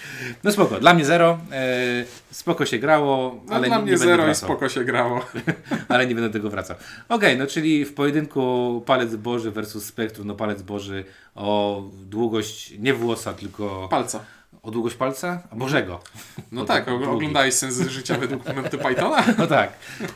[0.44, 1.38] No spoko, dla mnie zero.
[1.50, 4.48] Yy, spoko się grało, No, ale dla nie, mnie nie zero i wracał.
[4.48, 5.20] spoko się grało.
[5.88, 6.76] ale nie będę do tego wracał.
[7.09, 11.04] Okej, no czyli w pojedynku palec Boży versus spektrum, no palec Boży
[11.34, 14.20] o długość nie włosa, tylko Palca.
[14.62, 15.42] o długość palca?
[15.50, 16.00] A Bożego.
[16.52, 17.04] No O, tak, długi.
[17.04, 19.24] og- oglądałeś sens życia według Monty Pythona?
[19.38, 19.72] No tak.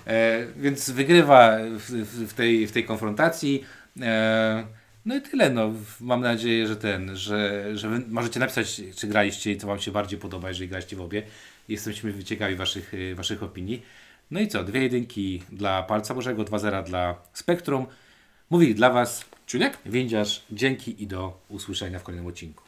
[0.06, 3.64] E, więc wygrywa w, w, w, tej, w tej konfrontacji.
[4.02, 4.64] E,
[5.04, 5.50] no i tyle.
[5.50, 5.72] No.
[6.00, 10.18] Mam nadzieję, że ten, że, że możecie napisać, czy graliście i co Wam się bardziej
[10.18, 11.22] podoba, jeżeli graliście w obie.
[11.68, 13.82] Jesteśmy ciekawi Waszych, y, waszych opinii.
[14.30, 14.64] No i co?
[14.64, 17.86] Dwie jedynki dla Palca Bożego, dwa zera dla Spektrum.
[18.50, 19.78] Mówili dla Was Czuniek?
[19.86, 20.42] Windziarz.
[20.50, 22.58] Dzięki i do usłyszenia w kolejnym odcinku.